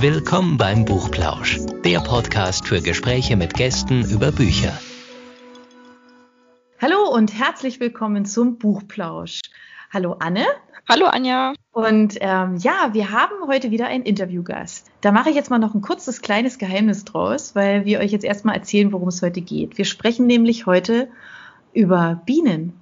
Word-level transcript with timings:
Willkommen 0.00 0.56
beim 0.56 0.86
Buchplausch, 0.86 1.60
der 1.84 2.00
Podcast 2.00 2.66
für 2.66 2.80
Gespräche 2.80 3.36
mit 3.36 3.52
Gästen 3.52 4.02
über 4.10 4.32
Bücher. 4.32 4.72
Hallo 6.80 7.14
und 7.14 7.38
herzlich 7.38 7.80
willkommen 7.80 8.24
zum 8.24 8.56
Buchplausch. 8.56 9.42
Hallo 9.92 10.16
Anne. 10.18 10.46
Hallo 10.88 11.04
Anja. 11.04 11.52
Und 11.72 12.16
ähm, 12.22 12.56
ja, 12.56 12.94
wir 12.94 13.10
haben 13.10 13.46
heute 13.46 13.70
wieder 13.70 13.88
einen 13.88 14.04
Interviewgast. 14.04 14.90
Da 15.02 15.12
mache 15.12 15.28
ich 15.28 15.36
jetzt 15.36 15.50
mal 15.50 15.58
noch 15.58 15.74
ein 15.74 15.82
kurzes 15.82 16.22
kleines 16.22 16.56
Geheimnis 16.56 17.04
draus, 17.04 17.54
weil 17.54 17.84
wir 17.84 18.00
euch 18.00 18.10
jetzt 18.10 18.24
erstmal 18.24 18.54
erzählen, 18.54 18.92
worum 18.92 19.08
es 19.08 19.20
heute 19.20 19.42
geht. 19.42 19.76
Wir 19.76 19.84
sprechen 19.84 20.26
nämlich 20.26 20.64
heute 20.64 21.10
über 21.74 22.22
Bienen. 22.24 22.79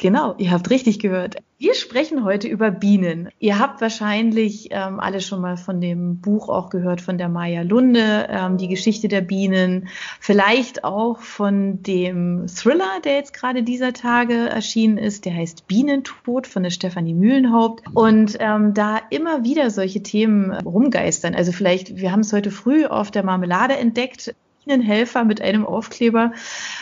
Genau, 0.00 0.34
ihr 0.38 0.50
habt 0.50 0.70
richtig 0.70 0.98
gehört. 0.98 1.36
Wir 1.58 1.74
sprechen 1.74 2.24
heute 2.24 2.48
über 2.48 2.70
Bienen. 2.70 3.28
Ihr 3.38 3.58
habt 3.58 3.82
wahrscheinlich 3.82 4.68
ähm, 4.70 4.98
alle 4.98 5.20
schon 5.20 5.42
mal 5.42 5.58
von 5.58 5.82
dem 5.82 6.22
Buch 6.22 6.48
auch 6.48 6.70
gehört 6.70 7.02
von 7.02 7.18
der 7.18 7.28
Maya 7.28 7.60
Lunde, 7.60 8.26
ähm, 8.30 8.56
die 8.56 8.68
Geschichte 8.68 9.08
der 9.08 9.20
Bienen. 9.20 9.88
Vielleicht 10.18 10.84
auch 10.84 11.18
von 11.18 11.82
dem 11.82 12.46
Thriller, 12.46 13.00
der 13.04 13.16
jetzt 13.16 13.34
gerade 13.34 13.62
dieser 13.62 13.92
Tage 13.92 14.48
erschienen 14.48 14.96
ist. 14.96 15.26
Der 15.26 15.34
heißt 15.34 15.68
Bienentod 15.68 16.46
von 16.46 16.62
der 16.62 16.70
Stefanie 16.70 17.12
Mühlenhaupt. 17.12 17.82
Und 17.92 18.38
ähm, 18.40 18.72
da 18.72 18.98
immer 19.10 19.44
wieder 19.44 19.68
solche 19.68 20.02
Themen 20.02 20.50
rumgeistern. 20.50 21.34
Also 21.34 21.52
vielleicht, 21.52 21.98
wir 21.98 22.10
haben 22.10 22.20
es 22.20 22.32
heute 22.32 22.50
früh 22.50 22.86
auf 22.86 23.10
der 23.10 23.22
Marmelade 23.22 23.76
entdeckt. 23.76 24.34
Bienenhelfer 24.70 25.24
mit 25.24 25.40
einem 25.40 25.66
Aufkleber. 25.66 26.32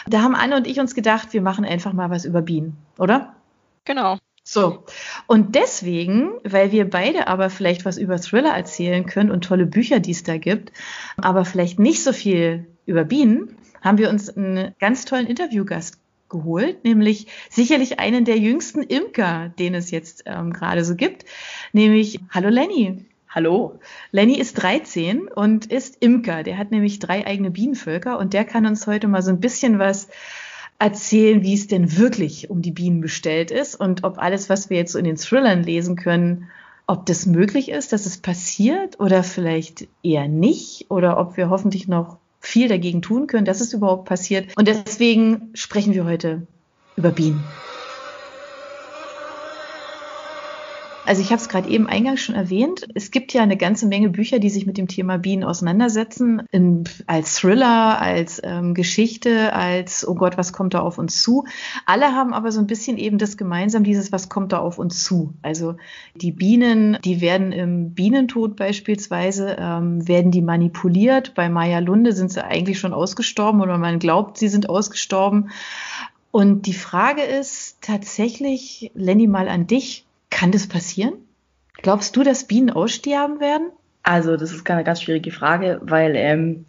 Da 0.07 0.21
haben 0.21 0.35
Anne 0.35 0.57
und 0.57 0.67
ich 0.67 0.79
uns 0.79 0.95
gedacht, 0.95 1.33
wir 1.33 1.41
machen 1.41 1.65
einfach 1.65 1.95
mal 1.95 2.11
was 2.11 2.27
über 2.27 2.43
Bienen, 2.43 2.77
oder? 2.99 3.35
Genau. 3.87 4.19
So. 4.45 4.85
Und 5.27 5.55
deswegen, 5.55 6.33
weil 6.45 6.71
wir 6.71 6.89
beide 6.89 7.29
aber 7.29 7.49
vielleicht 7.49 7.87
was 7.87 7.97
über 7.97 8.21
Thriller 8.21 8.55
erzählen 8.55 9.07
können 9.07 9.31
und 9.31 9.45
tolle 9.45 9.65
Bücher, 9.65 10.01
die 10.01 10.11
es 10.11 10.23
da 10.23 10.37
gibt, 10.37 10.73
aber 11.17 11.47
vielleicht 11.47 11.79
nicht 11.79 12.03
so 12.03 12.13
viel 12.13 12.67
über 12.85 13.05
Bienen, 13.05 13.57
haben 13.81 13.97
wir 13.97 14.11
uns 14.11 14.29
einen 14.29 14.75
ganz 14.79 15.07
tollen 15.07 15.27
Interviewgast 15.27 15.99
geholt, 16.29 16.85
nämlich 16.85 17.27
sicherlich 17.49 18.01
einen 18.01 18.27
der 18.27 18.37
jüngsten 18.37 18.83
Imker, 18.83 19.49
den 19.59 19.75
es 19.75 19.91
jetzt 19.91 20.25
ähm, 20.27 20.53
gerade 20.53 20.85
so 20.85 20.95
gibt, 20.95 21.25
nämlich 21.73 22.21
Hallo 22.31 22.51
Lenny. 22.51 23.07
Hallo. 23.39 23.79
Lenny 24.11 24.37
ist 24.37 24.55
13 24.55 25.29
und 25.29 25.67
ist 25.67 25.99
Imker. 26.01 26.43
Der 26.43 26.59
hat 26.59 26.73
nämlich 26.73 26.99
drei 26.99 27.25
eigene 27.25 27.53
Bienenvölker 27.53 28.19
und 28.19 28.33
der 28.33 28.45
kann 28.45 28.67
uns 28.67 28.89
heute 28.89 29.07
mal 29.07 29.23
so 29.23 29.31
ein 29.31 29.39
bisschen 29.39 29.79
was 29.79 30.09
erzählen, 30.81 31.45
wie 31.45 31.55
es 31.55 31.69
denn 31.69 31.97
wirklich 31.97 32.51
um 32.51 32.63
die 32.63 32.73
Bienen 32.73 33.01
bestellt 33.01 33.53
ist 33.53 33.77
und 33.77 34.03
ob 34.03 34.19
alles, 34.19 34.51
was 34.51 34.71
wir 34.71 34.79
jetzt 34.79 34.91
so 34.91 34.99
in 34.99 35.05
den 35.05 35.15
Thrillern 35.15 35.63
lesen 35.63 35.95
können, 35.95 36.49
ob 36.89 37.07
das 37.07 37.27
möglich 37.27 37.69
ist, 37.69 37.93
dass 37.93 38.07
es 38.07 38.19
passiert 38.19 38.99
oder 38.99 39.23
vielleicht 39.23 39.87
eher 40.03 40.27
nicht 40.27 40.87
oder 40.91 41.17
ob 41.21 41.37
wir 41.37 41.49
hoffentlich 41.49 41.87
noch 41.87 42.19
viel 42.41 42.67
dagegen 42.67 43.03
tun 43.03 43.29
können, 43.29 43.45
dass 43.45 43.61
es 43.61 43.73
überhaupt 43.73 44.07
passiert. 44.07 44.49
Und 44.57 44.67
deswegen 44.67 45.51
sprechen 45.55 45.95
wir 45.95 46.05
heute 46.05 46.45
über 46.97 47.13
Bienen. 47.13 47.45
Also 51.09 51.23
ich 51.23 51.31
habe 51.33 51.41
es 51.41 51.49
gerade 51.49 51.71
eben 51.71 51.87
eingangs 51.87 52.21
schon 52.21 52.35
erwähnt. 52.35 52.87
Es 52.95 53.11
gibt 53.11 53.33
ja 53.33 53.43
eine 53.43 53.57
ganze 53.57 53.87
Menge 53.87 54.11
Bücher, 54.11 54.41
die 54.41 54.51
sich 54.51 54.67
mit 54.67 54.77
dem 54.77 54.89
Thema 54.89 55.17
Bienen 55.17 55.43
auseinandersetzen, 55.43 56.43
in, 56.51 56.85
als 57.07 57.37
Thriller, 57.37 57.99
als 57.99 58.43
ähm, 58.45 58.75
Geschichte, 58.75 59.55
als 59.55 60.07
Oh 60.07 60.15
Gott, 60.15 60.37
was 60.37 60.53
kommt 60.53 60.75
da 60.75 60.81
auf 60.81 60.99
uns 60.99 61.23
zu. 61.23 61.47
Alle 61.87 62.09
haben 62.15 62.35
aber 62.35 62.53
so 62.53 62.61
ein 62.61 62.67
bisschen 62.67 62.99
eben 62.99 63.17
das 63.17 63.39
gemeinsam, 63.39 63.85
dieses 63.85 64.13
Was 64.13 64.29
kommt 64.29 64.53
da 64.53 64.59
auf 64.59 64.79
uns 64.79 65.03
zu. 65.03 65.33
Also 65.41 65.77
die 66.15 66.33
Bienen, 66.33 66.99
die 67.03 67.23
werden 67.23 67.53
im 67.53 67.95
Bienentod 67.95 68.57
beispielsweise, 68.57 69.57
ähm, 69.59 70.07
werden 70.07 70.31
die 70.31 70.43
manipuliert. 70.43 71.33
Bei 71.35 71.49
Maya 71.49 71.79
Lunde 71.79 72.13
sind 72.13 72.31
sie 72.31 72.45
eigentlich 72.45 72.79
schon 72.79 72.93
ausgestorben 72.93 73.63
oder 73.63 73.79
man 73.79 73.99
glaubt, 73.99 74.37
sie 74.37 74.49
sind 74.49 74.69
ausgestorben. 74.69 75.49
Und 76.31 76.67
die 76.67 76.75
Frage 76.75 77.23
ist 77.23 77.79
tatsächlich, 77.81 78.91
Lenny, 78.95 79.27
mal 79.27 79.49
an 79.49 79.67
dich. 79.67 80.05
Kann 80.31 80.53
das 80.53 80.67
passieren? 80.67 81.15
Glaubst 81.83 82.17
du, 82.17 82.23
dass 82.23 82.47
Bienen 82.47 82.71
aussterben 82.71 83.41
werden? 83.41 83.71
Also, 84.03 84.37
das 84.37 84.53
ist 84.53 84.69
eine 84.71 84.85
ganz 84.85 85.03
schwierige 85.03 85.31
Frage, 85.31 85.81
weil 85.83 86.17
ähm, 86.17 86.67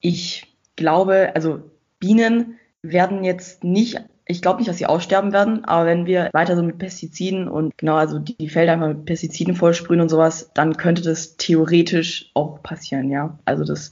ich 0.00 0.56
glaube, 0.76 1.32
also 1.34 1.60
Bienen 1.98 2.58
werden 2.82 3.24
jetzt 3.24 3.64
nicht, 3.64 4.00
ich 4.26 4.42
glaube 4.42 4.58
nicht, 4.58 4.68
dass 4.68 4.78
sie 4.78 4.86
aussterben 4.86 5.32
werden, 5.32 5.64
aber 5.64 5.86
wenn 5.86 6.06
wir 6.06 6.30
weiter 6.32 6.56
so 6.56 6.62
mit 6.62 6.78
Pestiziden 6.78 7.48
und 7.48 7.76
genau, 7.78 7.96
also 7.96 8.18
die, 8.18 8.36
die 8.36 8.48
Felder 8.48 8.74
einfach 8.74 8.88
mit 8.88 9.06
Pestiziden 9.06 9.54
vollsprühen 9.54 10.00
und 10.00 10.08
sowas, 10.08 10.50
dann 10.54 10.76
könnte 10.76 11.02
das 11.02 11.36
theoretisch 11.36 12.30
auch 12.34 12.62
passieren, 12.62 13.10
ja. 13.10 13.38
Also 13.44 13.64
das 13.64 13.90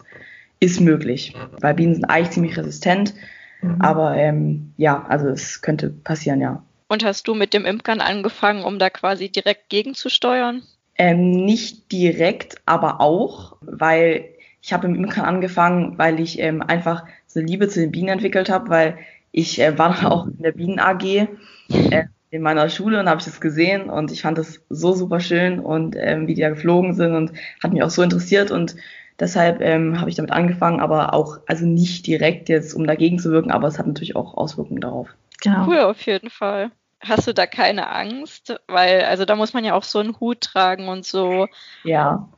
ist 0.61 0.81
möglich, 0.81 1.35
weil 1.61 1.75
Bienen 1.75 1.95
sind 1.95 2.05
eigentlich 2.05 2.31
ziemlich 2.31 2.57
resistent, 2.57 3.15
mhm. 3.63 3.81
aber 3.81 4.17
ähm, 4.17 4.73
ja, 4.77 5.05
also 5.09 5.29
es 5.29 5.61
könnte 5.63 5.91
passieren, 5.91 6.41
ja. 6.41 6.63
Und 6.89 7.05
hast 7.05 7.27
du 7.29 7.35
mit 7.35 7.55
dem 7.55 7.65
Imkern 7.65 8.01
angefangen, 8.01 8.65
um 8.65 8.79
da 8.79 8.91
quasi 8.91 9.29
direkt 9.29 9.69
gegenzusteuern? 9.69 10.63
Ähm, 10.97 11.31
nicht 11.31 11.91
direkt, 11.91 12.57
aber 12.67 13.01
auch, 13.01 13.57
weil 13.63 14.35
ich 14.63 14.73
habe 14.73 14.87
im 14.87 14.95
Imkern 14.95 15.25
angefangen, 15.25 15.99
weil 15.99 16.21
ich 16.21 16.39
ähm, 16.39 16.63
einfach 16.63 17.05
so 17.27 17.41
Liebe 17.41 17.69
zu 17.69 17.81
den 17.81 17.91
Bienen 17.91 18.09
entwickelt 18.09 18.49
habe, 18.49 18.71
weil 18.71 18.99
ich 19.33 19.61
äh, 19.61 19.77
war 19.79 20.11
auch 20.11 20.27
in 20.27 20.39
der 20.39 20.53
Bienen 20.53 20.79
AG 20.79 21.05
äh, 21.05 22.05
in 22.31 22.43
meiner 22.43 22.69
Schule 22.69 23.01
und 23.01 23.09
habe 23.09 23.21
ich 23.21 23.27
das 23.27 23.41
gesehen 23.41 23.91
und 23.91 24.11
ich 24.11 24.23
fand 24.23 24.39
das 24.39 24.61
so 24.69 24.93
super 24.93 25.21
schön 25.21 25.61
und 25.61 25.97
ähm, 25.99 26.27
wie 26.27 26.35
die 26.35 26.41
da 26.41 26.51
geflogen 26.51 26.95
sind 26.95 27.15
und 27.15 27.33
hat 27.63 27.73
mich 27.73 27.83
auch 27.83 27.91
so 27.91 28.03
interessiert 28.03 28.51
und 28.51 28.77
deshalb 29.21 29.61
ähm, 29.61 30.01
habe 30.01 30.11
ich 30.11 30.17
damit 30.17 30.33
angefangen, 30.33 30.81
aber 30.81 31.15
auch 31.15 31.39
also 31.47 31.67
nicht 31.67 32.07
direkt 32.07 32.49
jetzt, 32.49 32.75
um 32.75 32.87
dagegen 32.87 33.19
zu 33.19 33.31
wirken, 33.31 33.51
aber 33.51 33.69
es 33.69 33.79
hat 33.79 33.87
natürlich 33.87 34.17
auch 34.17 34.35
Auswirkungen 34.35 34.81
darauf. 34.81 35.09
Genau. 35.45 35.67
Cool, 35.67 35.81
auf 35.81 36.01
jeden 36.07 36.31
Fall. 36.31 36.71
Hast 37.01 37.27
du 37.29 37.35
da 37.35 37.47
keine 37.47 37.91
Angst? 37.91 38.59
Weil, 38.67 39.03
also 39.03 39.27
da 39.27 39.37
muss 39.37 39.53
man 39.53 39.65
ja 39.65 39.75
auch 39.75 39.85
so 39.85 39.99
einen 39.99 40.19
Hut 40.19 40.41
tragen 40.41 40.89
und 40.89 41.05
so. 41.05 41.49
Ja. 41.85 42.29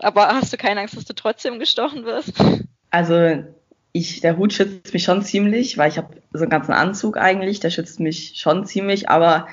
Aber 0.00 0.28
hast 0.28 0.52
du 0.52 0.56
keine 0.56 0.80
Angst, 0.80 0.96
dass 0.96 1.04
du 1.04 1.12
trotzdem 1.12 1.58
gestochen 1.58 2.04
wirst? 2.04 2.32
Also 2.90 3.44
ich, 3.92 4.20
der 4.20 4.36
Hut 4.36 4.52
schützt 4.52 4.94
mich 4.94 5.02
schon 5.02 5.22
ziemlich, 5.22 5.76
weil 5.76 5.90
ich 5.90 5.98
habe 5.98 6.16
so 6.32 6.44
einen 6.44 6.50
ganzen 6.50 6.72
Anzug 6.72 7.16
eigentlich, 7.16 7.60
der 7.60 7.70
schützt 7.70 7.98
mich 7.98 8.34
schon 8.36 8.64
ziemlich, 8.64 9.08
aber 9.10 9.48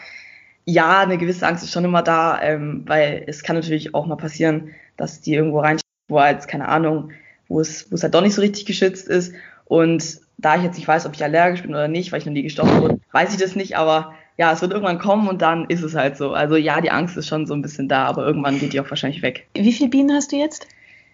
ja, 0.66 1.00
eine 1.00 1.18
gewisse 1.18 1.48
Angst 1.48 1.64
ist 1.64 1.72
schon 1.72 1.86
immer 1.86 2.04
da, 2.04 2.42
ähm, 2.42 2.84
weil 2.86 3.24
es 3.26 3.44
kann 3.44 3.56
natürlich 3.56 3.96
auch 3.96 4.06
mal 4.06 4.16
passieren, 4.18 4.70
dass 4.98 5.20
die 5.20 5.34
irgendwo 5.34 5.60
rein, 5.60 5.80
wo 6.08 6.20
als, 6.20 6.48
keine 6.48 6.68
Ahnung, 6.68 7.12
wo 7.48 7.60
es, 7.60 7.92
wo 7.92 7.96
es 7.96 8.04
halt 8.04 8.14
doch 8.14 8.22
nicht 8.22 8.36
so 8.36 8.42
richtig 8.42 8.66
geschützt 8.66 9.08
ist 9.08 9.34
und 9.66 10.22
da 10.38 10.56
ich 10.56 10.64
jetzt 10.64 10.78
nicht 10.78 10.88
weiß, 10.88 11.06
ob 11.06 11.14
ich 11.16 11.24
allergisch 11.24 11.62
bin 11.62 11.72
oder 11.72 11.88
nicht, 11.88 12.12
weil 12.12 12.20
ich 12.20 12.26
noch 12.26 12.34
nie 12.34 12.44
gestochen 12.44 12.82
wurde, 12.82 13.00
weiß 13.12 13.34
ich 13.34 13.40
das 13.40 13.56
nicht, 13.56 13.78
aber 13.78 14.14
ja, 14.38 14.52
es 14.52 14.62
wird 14.62 14.72
irgendwann 14.72 15.00
kommen 15.00 15.28
und 15.28 15.42
dann 15.42 15.66
ist 15.66 15.84
es 15.84 15.96
halt 15.96 16.18
so. 16.18 16.34
Also 16.34 16.56
ja, 16.56 16.82
die 16.82 16.92
Angst 16.92 17.18
ist 17.18 17.28
schon 17.28 17.46
so 17.46 17.54
ein 17.54 17.62
bisschen 17.62 17.88
da, 17.88 18.06
aber 18.06 18.26
irgendwann 18.26 18.60
geht 18.60 18.74
die 18.74 18.80
auch 18.80 18.90
wahrscheinlich 18.90 19.22
weg. 19.22 19.48
Wie 19.54 19.72
viele 19.72 19.90
Bienen 19.90 20.12
hast 20.12 20.32
du 20.32 20.38
jetzt? 20.38 20.68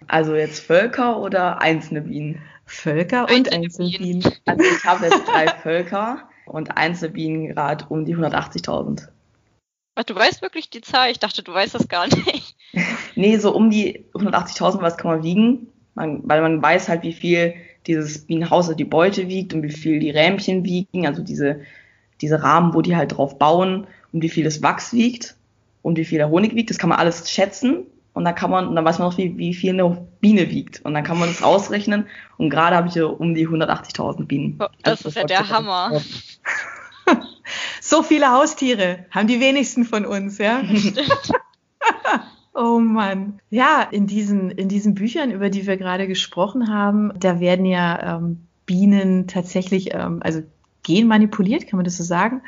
Also 0.08 0.35
jetzt 0.35 0.59
Völker 0.59 1.19
oder 1.19 1.62
einzelne 1.62 2.02
Bienen? 2.02 2.41
Völker 2.66 3.28
und 3.29 3.52
einzelne 3.52 3.90
Bienen. 3.90 4.24
Also 4.46 4.63
ich 4.63 4.84
habe 4.85 5.06
jetzt 5.06 5.28
drei 5.28 5.47
Völker 5.47 6.29
und 6.46 6.78
einzelne 6.78 7.12
Bienen 7.12 7.47
gerade 7.50 7.85
um 7.90 8.06
die 8.06 8.16
180.000. 8.16 9.08
Ach, 9.96 10.03
du 10.03 10.16
weißt 10.16 10.41
wirklich 10.41 10.69
die 10.69 10.81
Zahl? 10.81 11.12
Ich 11.12 11.19
dachte, 11.19 11.44
du 11.44 11.53
weißt 11.53 11.75
das 11.75 11.88
gar 11.90 12.08
nicht. 12.08 12.56
nee, 13.16 13.38
so 13.38 13.53
um 13.53 13.69
die 13.69 14.06
180.000, 14.13 14.81
was 14.81 14.97
kann 14.97 15.12
man 15.12 15.24
wiegen? 15.24 15.68
Man, 15.96 16.22
weil 16.24 16.41
man 16.41 16.62
weiß 16.62 16.88
halt, 16.88 17.03
wie 17.03 17.13
viel 17.13 17.56
dieses 17.90 18.20
Bienenhaus, 18.20 18.74
die 18.76 18.86
Beute 18.86 19.28
wiegt 19.28 19.54
und 19.54 19.64
wie 19.64 19.72
viel 19.72 20.00
die 20.00 20.12
Rähmchen 20.12 20.64
wiegen, 20.64 21.08
also 21.08 21.24
diese, 21.24 21.62
diese 22.22 22.42
Rahmen, 22.42 22.74
wo 22.74 22.82
die 22.82 22.96
halt 22.96 23.18
drauf 23.18 23.38
bauen 23.38 23.88
und 24.14 24.22
wie 24.22 24.30
viel 24.30 24.44
das 24.44 24.62
Wachs 24.62 24.94
wiegt 24.94 25.36
und 25.82 25.98
wie 25.98 26.06
viel 26.06 26.20
der 26.20 26.30
Honig 26.30 26.56
wiegt. 26.56 26.70
Das 26.70 26.78
kann 26.78 26.90
man 26.90 27.00
alles 27.00 27.30
schätzen 27.30 27.88
und 28.14 28.26
dann 28.26 28.36
kann 28.36 28.52
man, 28.52 28.68
und 28.68 28.76
dann 28.76 28.86
weiß 28.86 29.00
man 29.00 29.08
auch, 29.08 29.18
wie, 29.18 29.38
wie 29.38 29.53
viel 29.53 29.74
eine 29.74 30.06
Biene 30.22 30.50
wiegt. 30.50 30.86
Und 30.86 30.94
dann 30.94 31.03
kann 31.03 31.18
man 31.18 31.30
das 31.30 31.41
ausrechnen. 31.41 32.08
Und 32.38 32.50
gerade 32.50 32.76
habe 32.76 32.88
ich 32.88 32.96
ja 32.96 33.06
um 33.06 33.34
die 33.34 33.47
180.000 33.47 34.26
Bienen. 34.26 34.59
Oh, 34.59 34.68
das 34.84 35.06
also, 35.06 35.09
ist 35.09 35.16
ja 35.16 35.24
der 35.24 35.50
Hammer. 35.50 36.02
so 37.82 38.03
viele 38.03 38.32
Haustiere 38.32 39.06
haben 39.09 39.28
die 39.28 39.40
wenigsten 39.40 39.85
von 39.85 40.06
uns, 40.06 40.38
ja. 40.38 40.62
Oh 42.61 42.79
Mann. 42.79 43.40
Ja, 43.50 43.84
in 43.90 44.06
diesen, 44.06 44.52
in 44.52 44.67
diesen 44.67 44.94
Büchern, 44.94 45.32
über 45.32 45.50
die 45.50 45.66
wir 45.66 45.78
gerade 45.78 46.08
gesprochen 46.09 46.67
haben, 46.67 47.14
da 47.17 47.40
werden 47.40 47.66
ja 47.66 48.17
ähm, 48.17 48.47
Bienen 48.66 49.28
tatsächlich, 49.28 49.94
ähm, 49.94 50.20
also 50.22 50.41
genmanipuliert, 50.84 51.67
kann 51.67 51.78
man 51.78 51.84
das 51.84 51.97
so 51.97 52.03
sagen, 52.03 52.41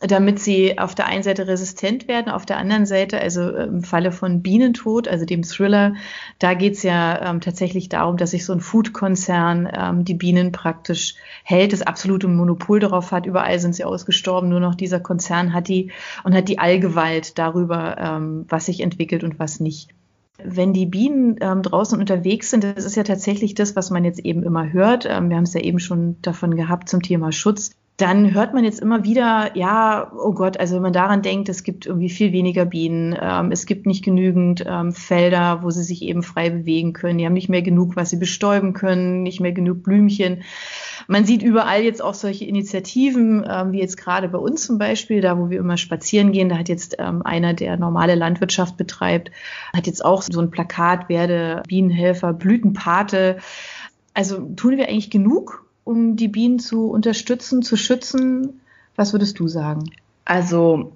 damit 0.00 0.38
sie 0.38 0.78
auf 0.78 0.94
der 0.94 1.06
einen 1.06 1.22
Seite 1.22 1.46
resistent 1.48 2.06
werden, 2.06 2.30
auf 2.30 2.46
der 2.46 2.58
anderen 2.58 2.86
Seite, 2.86 3.20
also 3.20 3.48
im 3.50 3.82
Falle 3.82 4.12
von 4.12 4.42
Bienentod, 4.42 5.08
also 5.08 5.24
dem 5.24 5.42
Thriller, 5.42 5.94
da 6.38 6.54
geht 6.54 6.74
es 6.74 6.82
ja 6.82 7.30
ähm, 7.30 7.40
tatsächlich 7.40 7.88
darum, 7.88 8.16
dass 8.16 8.32
sich 8.32 8.44
so 8.44 8.52
ein 8.52 8.60
Food-Konzern 8.60 9.68
ähm, 9.72 10.04
die 10.04 10.14
Bienen 10.14 10.52
praktisch 10.52 11.14
hält, 11.44 11.72
das 11.72 11.82
absolute 11.82 12.28
Monopol 12.28 12.78
darauf 12.78 13.10
hat, 13.10 13.26
überall 13.26 13.58
sind 13.58 13.74
sie 13.74 13.84
ausgestorben, 13.84 14.48
nur 14.48 14.60
noch 14.60 14.74
dieser 14.74 15.00
Konzern 15.00 15.52
hat 15.52 15.68
die 15.68 15.90
und 16.24 16.34
hat 16.34 16.48
die 16.48 16.58
Allgewalt 16.58 17.38
darüber, 17.38 17.96
ähm, 17.98 18.44
was 18.48 18.66
sich 18.66 18.80
entwickelt 18.80 19.24
und 19.24 19.38
was 19.38 19.60
nicht. 19.60 19.90
Wenn 20.38 20.72
die 20.72 20.86
Bienen 20.86 21.36
ähm, 21.40 21.62
draußen 21.62 21.98
unterwegs 21.98 22.50
sind, 22.50 22.64
das 22.64 22.84
ist 22.84 22.96
ja 22.96 23.02
tatsächlich 23.02 23.54
das, 23.54 23.76
was 23.76 23.90
man 23.90 24.04
jetzt 24.04 24.20
eben 24.20 24.42
immer 24.42 24.72
hört. 24.72 25.06
Ähm, 25.06 25.28
wir 25.28 25.36
haben 25.36 25.44
es 25.44 25.54
ja 25.54 25.60
eben 25.60 25.78
schon 25.78 26.20
davon 26.22 26.56
gehabt 26.56 26.88
zum 26.88 27.02
Thema 27.02 27.32
Schutz 27.32 27.72
dann 28.02 28.34
hört 28.34 28.52
man 28.52 28.64
jetzt 28.64 28.80
immer 28.80 29.04
wieder, 29.04 29.56
ja, 29.56 30.10
oh 30.12 30.32
Gott, 30.32 30.58
also 30.58 30.74
wenn 30.74 30.82
man 30.82 30.92
daran 30.92 31.22
denkt, 31.22 31.48
es 31.48 31.62
gibt 31.62 31.86
irgendwie 31.86 32.10
viel 32.10 32.32
weniger 32.32 32.64
Bienen, 32.64 33.16
ähm, 33.20 33.52
es 33.52 33.64
gibt 33.64 33.86
nicht 33.86 34.04
genügend 34.04 34.64
ähm, 34.66 34.92
Felder, 34.92 35.62
wo 35.62 35.70
sie 35.70 35.84
sich 35.84 36.02
eben 36.02 36.24
frei 36.24 36.50
bewegen 36.50 36.94
können, 36.94 37.18
die 37.18 37.26
haben 37.26 37.32
nicht 37.32 37.48
mehr 37.48 37.62
genug, 37.62 37.94
was 37.94 38.10
sie 38.10 38.16
bestäuben 38.16 38.72
können, 38.72 39.22
nicht 39.22 39.38
mehr 39.38 39.52
genug 39.52 39.84
Blümchen. 39.84 40.42
Man 41.06 41.24
sieht 41.24 41.44
überall 41.44 41.82
jetzt 41.82 42.02
auch 42.02 42.14
solche 42.14 42.44
Initiativen, 42.44 43.46
ähm, 43.48 43.70
wie 43.70 43.78
jetzt 43.78 43.96
gerade 43.96 44.28
bei 44.28 44.38
uns 44.38 44.66
zum 44.66 44.78
Beispiel, 44.78 45.20
da 45.20 45.38
wo 45.38 45.48
wir 45.48 45.60
immer 45.60 45.76
spazieren 45.76 46.32
gehen, 46.32 46.48
da 46.48 46.58
hat 46.58 46.68
jetzt 46.68 46.96
ähm, 46.98 47.22
einer, 47.22 47.54
der 47.54 47.76
normale 47.76 48.16
Landwirtschaft 48.16 48.76
betreibt, 48.76 49.30
hat 49.72 49.86
jetzt 49.86 50.04
auch 50.04 50.22
so 50.22 50.40
ein 50.40 50.50
Plakat, 50.50 51.08
werde 51.08 51.62
Bienenhelfer, 51.68 52.32
Blütenpate. 52.32 53.36
Also 54.12 54.40
tun 54.56 54.76
wir 54.76 54.88
eigentlich 54.88 55.10
genug, 55.10 55.64
um 55.84 56.16
die 56.16 56.28
Bienen 56.28 56.58
zu 56.58 56.90
unterstützen, 56.90 57.62
zu 57.62 57.76
schützen? 57.76 58.60
Was 58.96 59.12
würdest 59.12 59.38
du 59.38 59.48
sagen? 59.48 59.90
Also 60.24 60.92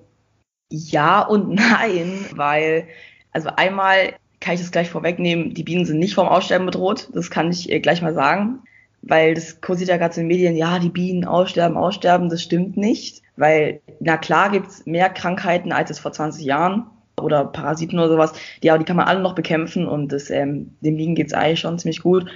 ja 0.71 1.23
und 1.23 1.49
nein, 1.55 2.25
weil 2.35 2.87
also 3.33 3.51
einmal 3.57 4.15
kann 4.41 4.55
ich 4.55 4.61
das 4.61 4.71
gleich 4.71 4.91
vorwegnehmen, 4.91 5.55
die 5.55 5.63
Bienen 5.63 5.87
sind 5.87 5.99
nicht 5.99 6.15
vom 6.15 6.29
Aussterben 6.29 6.67
bedroht, 6.67 7.09
das 7.13 7.31
kann 7.31 7.51
ich 7.51 7.69
gleich 7.83 8.03
mal 8.03 8.15
sagen, 8.15 8.61
weil 9.03 9.35
das 9.35 9.61
kursiert 9.61 9.89
ja 9.89 9.97
gerade 9.97 10.15
in 10.15 10.23
den 10.23 10.29
Medien, 10.29 10.57
ja, 10.57 10.79
die 10.79 10.91
Bienen 10.91 11.25
aussterben, 11.25 11.77
aussterben, 11.77 12.29
das 12.29 12.43
stimmt 12.43 12.77
nicht, 12.77 13.23
weil 13.37 13.81
na 14.01 14.17
klar 14.17 14.51
gibt's 14.51 14.85
mehr 14.87 15.11
Krankheiten 15.11 15.73
als 15.73 15.91
es 15.91 15.99
vor 15.99 16.13
20 16.13 16.45
Jahren 16.45 16.87
oder 17.21 17.45
Parasiten 17.45 17.99
oder 17.99 18.09
sowas, 18.09 18.33
die 18.63 18.71
aber 18.71 18.79
die 18.79 18.85
kann 18.85 18.97
man 18.97 19.07
alle 19.07 19.21
noch 19.21 19.35
bekämpfen 19.35 19.87
und 19.87 20.13
das, 20.13 20.31
ähm, 20.31 20.75
den 20.81 20.97
Bienen 20.97 21.15
geht's 21.15 21.33
eigentlich 21.33 21.61
schon 21.61 21.79
ziemlich 21.79 22.03
gut, 22.03 22.27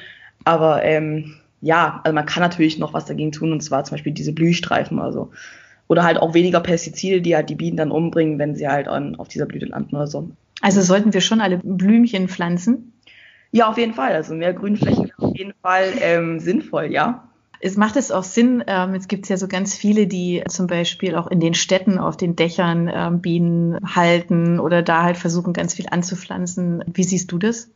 aber 0.44 0.82
ähm, 0.85 1.37
ja, 1.60 2.00
also 2.04 2.14
man 2.14 2.26
kann 2.26 2.42
natürlich 2.42 2.78
noch 2.78 2.94
was 2.94 3.04
dagegen 3.04 3.32
tun, 3.32 3.52
und 3.52 3.62
zwar 3.62 3.84
zum 3.84 3.94
Beispiel 3.94 4.12
diese 4.12 4.32
Blühstreifen 4.32 4.98
oder 4.98 5.12
so. 5.12 5.30
Oder 5.88 6.04
halt 6.04 6.18
auch 6.18 6.34
weniger 6.34 6.60
Pestizide, 6.60 7.20
die 7.20 7.34
halt 7.34 7.50
die 7.50 7.56
Bienen 7.56 7.76
dann 7.76 7.90
umbringen, 7.90 8.38
wenn 8.38 8.54
sie 8.54 8.68
halt 8.68 8.88
an, 8.88 9.16
auf 9.16 9.28
dieser 9.28 9.46
Blüte 9.46 9.66
landen 9.66 9.96
oder 9.96 10.06
so. 10.06 10.30
Also 10.60 10.82
sollten 10.82 11.12
wir 11.12 11.20
schon 11.20 11.40
alle 11.40 11.58
Blümchen 11.58 12.28
pflanzen? 12.28 12.92
Ja, 13.50 13.68
auf 13.68 13.78
jeden 13.78 13.94
Fall. 13.94 14.12
Also 14.12 14.34
mehr 14.34 14.54
Grünflächen 14.54 15.06
ist 15.06 15.18
auf 15.18 15.36
jeden 15.36 15.54
Fall 15.60 15.92
ähm, 16.00 16.38
sinnvoll, 16.38 16.92
ja. 16.92 17.24
Es 17.62 17.76
macht 17.76 17.96
es 17.96 18.10
auch 18.10 18.22
Sinn, 18.22 18.64
ähm, 18.66 18.94
jetzt 18.94 19.08
gibt 19.08 19.24
es 19.24 19.28
ja 19.28 19.36
so 19.36 19.46
ganz 19.46 19.74
viele, 19.74 20.06
die 20.06 20.42
zum 20.48 20.66
Beispiel 20.66 21.14
auch 21.14 21.26
in 21.26 21.40
den 21.40 21.52
Städten 21.52 21.98
auf 21.98 22.16
den 22.16 22.34
Dächern 22.34 22.90
ähm, 22.92 23.20
Bienen 23.20 23.78
halten 23.94 24.60
oder 24.60 24.82
da 24.82 25.02
halt 25.02 25.18
versuchen, 25.18 25.52
ganz 25.52 25.74
viel 25.74 25.86
anzupflanzen. 25.90 26.82
Wie 26.86 27.04
siehst 27.04 27.30
du 27.32 27.38
das? 27.38 27.70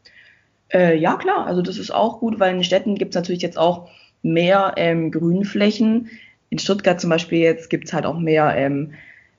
Äh, 0.74 0.96
ja, 0.96 1.14
klar, 1.16 1.46
also 1.46 1.62
das 1.62 1.78
ist 1.78 1.94
auch 1.94 2.18
gut, 2.18 2.40
weil 2.40 2.50
in 2.50 2.58
den 2.58 2.64
Städten 2.64 2.96
gibt 2.96 3.14
es 3.14 3.14
natürlich 3.14 3.42
jetzt 3.42 3.56
auch 3.56 3.88
mehr 4.22 4.74
ähm, 4.76 5.12
Grünflächen. 5.12 6.10
In 6.50 6.58
Stuttgart 6.58 7.00
zum 7.00 7.10
Beispiel 7.10 7.38
jetzt 7.38 7.70
gibt 7.70 7.86
es 7.86 7.92
halt 7.92 8.06
auch 8.06 8.18
mehr, 8.18 8.54
ähm, 8.56 8.92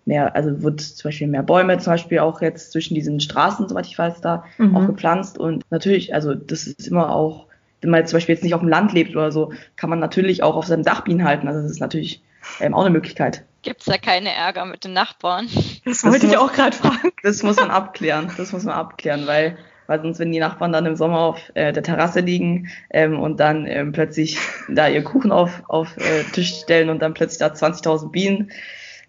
mehr, 0.06 0.34
also 0.36 0.64
wird 0.64 0.80
zum 0.80 1.10
Beispiel 1.10 1.28
mehr 1.28 1.44
Bäume 1.44 1.78
zum 1.80 1.92
Beispiel 1.92 2.20
auch 2.20 2.42
jetzt 2.42 2.72
zwischen 2.72 2.96
diesen 2.96 3.20
Straßen, 3.20 3.68
soweit 3.68 3.86
ich 3.86 3.98
weiß, 3.98 4.22
da 4.22 4.46
mhm. 4.58 4.78
auch 4.78 4.88
gepflanzt. 4.88 5.38
Und 5.38 5.64
natürlich, 5.72 6.14
also 6.14 6.34
das 6.34 6.68
ist 6.68 6.88
immer 6.88 7.14
auch, 7.14 7.48
wenn 7.81 7.90
man 7.90 8.00
jetzt 8.00 8.12
zum 8.12 8.18
Beispiel 8.18 8.36
jetzt 8.36 8.44
nicht 8.44 8.54
auf 8.54 8.62
dem 8.62 8.70
Land 8.70 8.94
lebt 8.94 9.16
oder 9.16 9.31
so, 9.31 9.52
kann 9.76 9.90
man 9.90 10.00
natürlich 10.00 10.42
auch 10.42 10.56
auf 10.56 10.68
seinem 10.68 10.84
Dach 10.84 11.02
Bienen 11.02 11.26
halten. 11.26 11.50
Also 11.50 11.62
das 11.62 11.72
ist 11.72 11.81
natürlich 11.81 12.24
ähm, 12.62 12.74
auch 12.74 12.81
eine 12.81 12.92
Möglichkeit. 12.92 13.44
Gibt 13.62 13.81
es 13.81 13.88
da 13.88 13.98
keine 13.98 14.31
Ärger 14.31 14.66
mit 14.66 14.86
den 14.86 14.94
Nachbarn? 14.94 15.50
Das 15.84 16.04
wollte 16.04 16.22
das 16.22 16.31
ich 16.31 16.38
auch 16.38 16.54
gerade 16.54 16.76
fragen. 16.78 17.12
Das 17.24 17.44
muss 17.44 17.58
man 17.58 17.72
abklären. 17.72 18.31
Das 18.38 18.54
muss 18.54 18.64
man 18.64 18.76
abklären, 18.76 19.28
weil 19.28 19.58
weil 19.88 20.02
sonst, 20.02 20.20
wenn 20.20 20.32
die 20.32 20.40
Nachbarn 20.40 20.72
dann 20.72 20.86
im 20.86 20.96
Sommer 20.96 21.20
auf 21.20 21.52
äh, 21.54 21.74
der 21.74 21.84
Terrasse 21.84 22.22
liegen 22.22 22.70
ähm, 22.90 23.20
und 23.20 23.40
dann 23.40 23.66
ähm, 23.68 23.92
plötzlich 23.92 24.38
da 24.70 24.88
ihr 24.88 25.04
Kuchen 25.04 25.32
auf, 25.32 25.64
auf 25.68 25.96
äh, 25.98 26.24
Tisch 26.32 26.56
stellen 26.62 26.90
und 26.90 27.02
dann 27.02 27.14
plötzlich 27.14 27.40
da 27.40 27.48
20.000 27.48 28.12
Bienen 28.12 28.52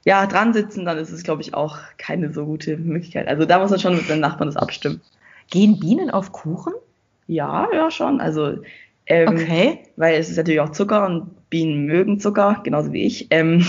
ja, 0.07 0.25
dran 0.27 0.55
sitzen, 0.55 0.85
dann 0.85 0.99
ist 0.99 1.11
es, 1.11 1.25
glaube 1.25 1.43
ich, 1.43 1.53
auch 1.53 1.79
keine 1.99 2.33
so 2.33 2.47
gute 2.47 2.77
Möglichkeit. 2.77 3.27
Also 3.27 3.45
da 3.45 3.59
muss 3.59 3.71
man 3.71 3.81
schon 3.81 3.97
mit 3.97 4.09
den 4.09 4.21
Nachbarn 4.21 4.49
das 4.49 4.57
abstimmen. 4.57 5.01
Gehen 5.51 5.81
Bienen 5.81 6.11
auf 6.11 6.31
Kuchen? 6.31 6.75
Ja, 7.27 7.69
ja, 7.73 7.91
schon. 7.91 8.21
Also, 8.21 8.59
ähm, 9.07 9.29
okay. 9.35 9.81
weil 9.97 10.15
es 10.15 10.31
ist 10.31 10.37
natürlich 10.37 10.61
auch 10.61 10.71
Zucker 10.71 11.05
und 11.07 11.51
Bienen 11.51 11.87
mögen 11.87 12.21
Zucker, 12.21 12.61
genauso 12.63 12.93
wie 12.93 13.03
ich. 13.03 13.27
Ähm, 13.31 13.67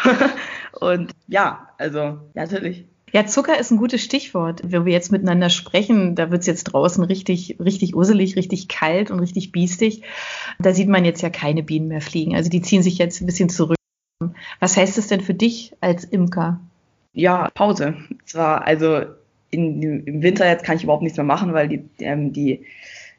und 0.80 1.10
ja, 1.26 1.68
also, 1.78 1.98
ja, 1.98 2.20
natürlich. 2.34 2.84
Ja, 3.16 3.24
Zucker 3.24 3.58
ist 3.58 3.70
ein 3.70 3.78
gutes 3.78 4.04
Stichwort. 4.04 4.60
Wenn 4.62 4.84
wir 4.84 4.92
jetzt 4.92 5.10
miteinander 5.10 5.48
sprechen, 5.48 6.16
da 6.16 6.30
wird 6.30 6.42
es 6.42 6.46
jetzt 6.46 6.64
draußen 6.64 7.02
richtig, 7.02 7.56
richtig 7.58 7.96
urselig, 7.96 8.36
richtig 8.36 8.68
kalt 8.68 9.10
und 9.10 9.20
richtig 9.20 9.52
biestig. 9.52 10.02
Da 10.58 10.74
sieht 10.74 10.88
man 10.88 11.06
jetzt 11.06 11.22
ja 11.22 11.30
keine 11.30 11.62
Bienen 11.62 11.88
mehr 11.88 12.02
fliegen. 12.02 12.36
Also 12.36 12.50
die 12.50 12.60
ziehen 12.60 12.82
sich 12.82 12.98
jetzt 12.98 13.22
ein 13.22 13.26
bisschen 13.26 13.48
zurück. 13.48 13.78
Was 14.60 14.76
heißt 14.76 14.98
das 14.98 15.06
denn 15.06 15.22
für 15.22 15.32
dich 15.32 15.72
als 15.80 16.04
Imker? 16.04 16.60
Ja, 17.14 17.48
Pause. 17.54 17.94
Zwar, 18.26 18.66
also 18.66 19.06
in, 19.50 20.04
im 20.04 20.20
Winter 20.20 20.46
jetzt 20.46 20.66
kann 20.66 20.76
ich 20.76 20.84
überhaupt 20.84 21.02
nichts 21.02 21.16
mehr 21.16 21.24
machen, 21.24 21.54
weil 21.54 21.68
die, 21.68 21.84
ähm, 22.00 22.34
die 22.34 22.66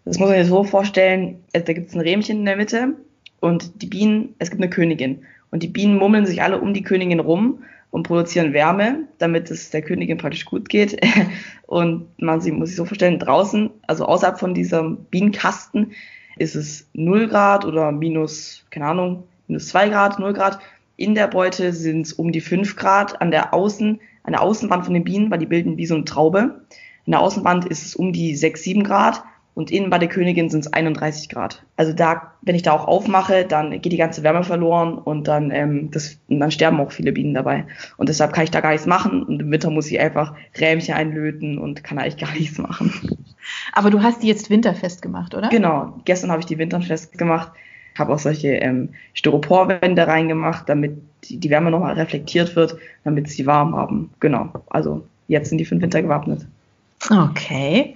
das 0.05 0.19
muss 0.19 0.29
man 0.29 0.37
sich 0.37 0.47
so 0.47 0.63
vorstellen, 0.63 1.43
also 1.55 1.65
da 1.65 1.73
gibt 1.73 1.89
es 1.89 1.95
ein 1.95 2.01
Rähmchen 2.01 2.37
in 2.37 2.45
der 2.45 2.57
Mitte 2.57 2.93
und 3.39 3.81
die 3.81 3.87
Bienen, 3.87 4.35
es 4.37 4.51
gibt 4.51 4.61
eine 4.61 4.69
Königin. 4.69 5.23
Und 5.49 5.63
die 5.63 5.67
Bienen 5.67 5.97
mummeln 5.97 6.27
sich 6.27 6.43
alle 6.43 6.61
um 6.61 6.75
die 6.75 6.83
Königin 6.83 7.19
rum 7.19 7.63
und 7.91 8.03
produzieren 8.03 8.53
Wärme, 8.53 9.07
damit 9.17 9.49
es 9.49 9.69
der 9.69 9.81
Königin 9.81 10.17
praktisch 10.17 10.45
gut 10.45 10.69
geht. 10.69 10.99
Und 11.67 12.07
man 12.19 12.37
muss 12.53 12.69
sich 12.69 12.77
so 12.77 12.85
vorstellen, 12.85 13.19
draußen, 13.19 13.69
also 13.87 14.05
außerhalb 14.05 14.39
von 14.39 14.53
diesem 14.53 15.05
Bienenkasten, 15.05 15.93
ist 16.37 16.55
es 16.55 16.89
0 16.93 17.27
Grad 17.27 17.65
oder 17.65 17.91
minus, 17.91 18.65
keine 18.69 18.87
Ahnung, 18.87 19.23
minus 19.47 19.69
2 19.69 19.89
Grad, 19.89 20.19
0 20.19 20.33
Grad. 20.33 20.59
In 20.95 21.15
der 21.15 21.27
Beute 21.27 21.73
sind 21.73 22.01
es 22.01 22.13
um 22.13 22.31
die 22.31 22.41
5 22.41 22.75
Grad. 22.75 23.21
An 23.21 23.31
der 23.31 23.53
Außen, 23.53 23.99
an 24.23 24.31
der 24.31 24.41
Außenwand 24.41 24.85
von 24.85 24.93
den 24.93 25.03
Bienen, 25.03 25.31
weil 25.31 25.39
die 25.39 25.45
bilden 25.45 25.77
wie 25.77 25.85
so 25.85 25.95
eine 25.95 26.05
Traube. 26.05 26.61
In 27.05 27.11
der 27.11 27.21
Außenwand 27.21 27.65
ist 27.65 27.85
es 27.85 27.95
um 27.95 28.13
die 28.13 28.35
6, 28.35 28.63
7 28.63 28.83
Grad 28.83 29.23
und 29.57 29.71
innen 29.71 29.89
bei 29.89 29.97
der 29.97 30.07
Königin 30.07 30.51
sind 30.51 30.59
es 30.59 30.71
31 30.71 31.29
Grad. 31.29 31.63
Also 31.77 31.91
da, 31.91 32.33
wenn 32.43 32.53
ich 32.53 32.61
da 32.61 32.73
auch 32.73 32.87
aufmache, 32.87 33.43
dann 33.43 33.71
geht 33.71 33.91
die 33.91 33.97
ganze 33.97 34.21
Wärme 34.21 34.43
verloren 34.43 34.99
und 34.99 35.27
dann, 35.27 35.49
ähm, 35.49 35.89
das, 35.89 36.19
und 36.27 36.39
dann 36.39 36.51
sterben 36.51 36.79
auch 36.79 36.91
viele 36.91 37.11
Bienen 37.11 37.33
dabei. 37.33 37.65
Und 37.97 38.07
deshalb 38.07 38.33
kann 38.33 38.43
ich 38.43 38.51
da 38.51 38.61
gar 38.61 38.69
nichts 38.69 38.85
machen 38.85 39.23
und 39.23 39.41
im 39.41 39.49
Winter 39.49 39.71
muss 39.71 39.89
ich 39.89 39.99
einfach 39.99 40.35
Rähmchen 40.59 40.93
einlöten 40.93 41.57
und 41.57 41.83
kann 41.83 41.97
eigentlich 41.97 42.17
gar 42.17 42.31
nichts 42.37 42.59
machen. 42.59 43.17
Aber 43.73 43.89
du 43.89 44.03
hast 44.03 44.21
die 44.21 44.27
jetzt 44.27 44.51
winterfest 44.51 45.01
gemacht, 45.01 45.33
oder? 45.33 45.49
Genau, 45.49 46.01
gestern 46.05 46.29
habe 46.29 46.41
ich 46.41 46.45
die 46.45 46.59
winterfest 46.59 47.17
gemacht. 47.17 47.51
Habe 47.97 48.13
auch 48.13 48.19
solche 48.19 48.49
ähm, 48.49 48.89
Styroporwände 49.15 50.05
reingemacht, 50.05 50.69
damit 50.69 51.01
die, 51.23 51.37
die 51.39 51.49
Wärme 51.49 51.71
nochmal 51.71 51.95
reflektiert 51.95 52.55
wird, 52.55 52.77
damit 53.03 53.27
sie 53.27 53.47
warm 53.47 53.75
haben. 53.75 54.11
Genau, 54.19 54.51
also 54.69 55.03
jetzt 55.27 55.49
sind 55.49 55.57
die 55.57 55.65
für 55.65 55.73
den 55.73 55.81
Winter 55.81 56.03
gewappnet. 56.03 56.45
Okay. 57.09 57.95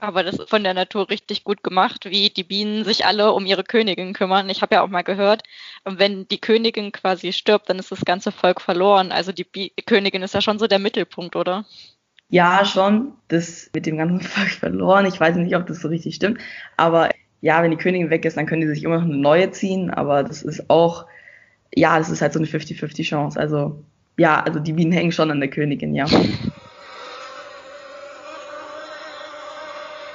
Aber 0.00 0.22
das 0.22 0.38
ist 0.38 0.48
von 0.48 0.64
der 0.64 0.72
Natur 0.72 1.10
richtig 1.10 1.44
gut 1.44 1.62
gemacht, 1.62 2.06
wie 2.06 2.30
die 2.30 2.42
Bienen 2.42 2.84
sich 2.84 3.04
alle 3.04 3.32
um 3.32 3.44
ihre 3.44 3.64
Königin 3.64 4.14
kümmern. 4.14 4.48
Ich 4.48 4.62
habe 4.62 4.76
ja 4.76 4.82
auch 4.82 4.88
mal 4.88 5.02
gehört, 5.02 5.42
wenn 5.84 6.26
die 6.28 6.40
Königin 6.40 6.90
quasi 6.90 7.32
stirbt, 7.34 7.68
dann 7.68 7.78
ist 7.78 7.92
das 7.92 8.06
ganze 8.06 8.32
Volk 8.32 8.62
verloren. 8.62 9.12
Also 9.12 9.32
die, 9.32 9.44
Bi 9.44 9.72
Königin 9.86 10.22
ist 10.22 10.32
ja 10.34 10.40
schon 10.40 10.58
so 10.58 10.66
der 10.66 10.78
Mittelpunkt, 10.78 11.36
oder? 11.36 11.66
Ja, 12.30 12.64
schon. 12.64 13.12
Das 13.28 13.70
mit 13.74 13.84
dem 13.86 13.98
ganzen 13.98 14.20
Volk 14.26 14.50
verloren. 14.50 15.04
Ich 15.04 15.20
weiß 15.20 15.36
nicht, 15.36 15.54
ob 15.54 15.66
das 15.66 15.80
so 15.80 15.88
richtig 15.88 16.14
stimmt. 16.14 16.40
Aber 16.78 17.10
ja, 17.42 17.62
wenn 17.62 17.70
die 17.70 17.76
Königin 17.76 18.10
weg 18.10 18.24
ist, 18.24 18.36
dann 18.38 18.46
können 18.46 18.62
die 18.62 18.68
sich 18.68 18.84
immer 18.84 18.96
noch 18.96 19.04
eine 19.04 19.16
neue 19.16 19.50
ziehen. 19.50 19.90
Aber 19.90 20.22
das 20.24 20.42
ist 20.42 20.70
auch, 20.70 21.06
ja, 21.74 21.98
das 21.98 22.08
ist 22.10 22.22
halt 22.22 22.32
so 22.32 22.38
eine 22.38 22.48
50-50 22.48 23.04
Chance. 23.04 23.38
Also 23.38 23.84
ja, 24.16 24.40
also 24.42 24.60
die 24.60 24.72
Bienen 24.72 24.92
hängen 24.92 25.12
schon 25.12 25.30
an 25.30 25.40
der 25.40 25.50
Königin, 25.50 25.94
ja. 25.94 26.06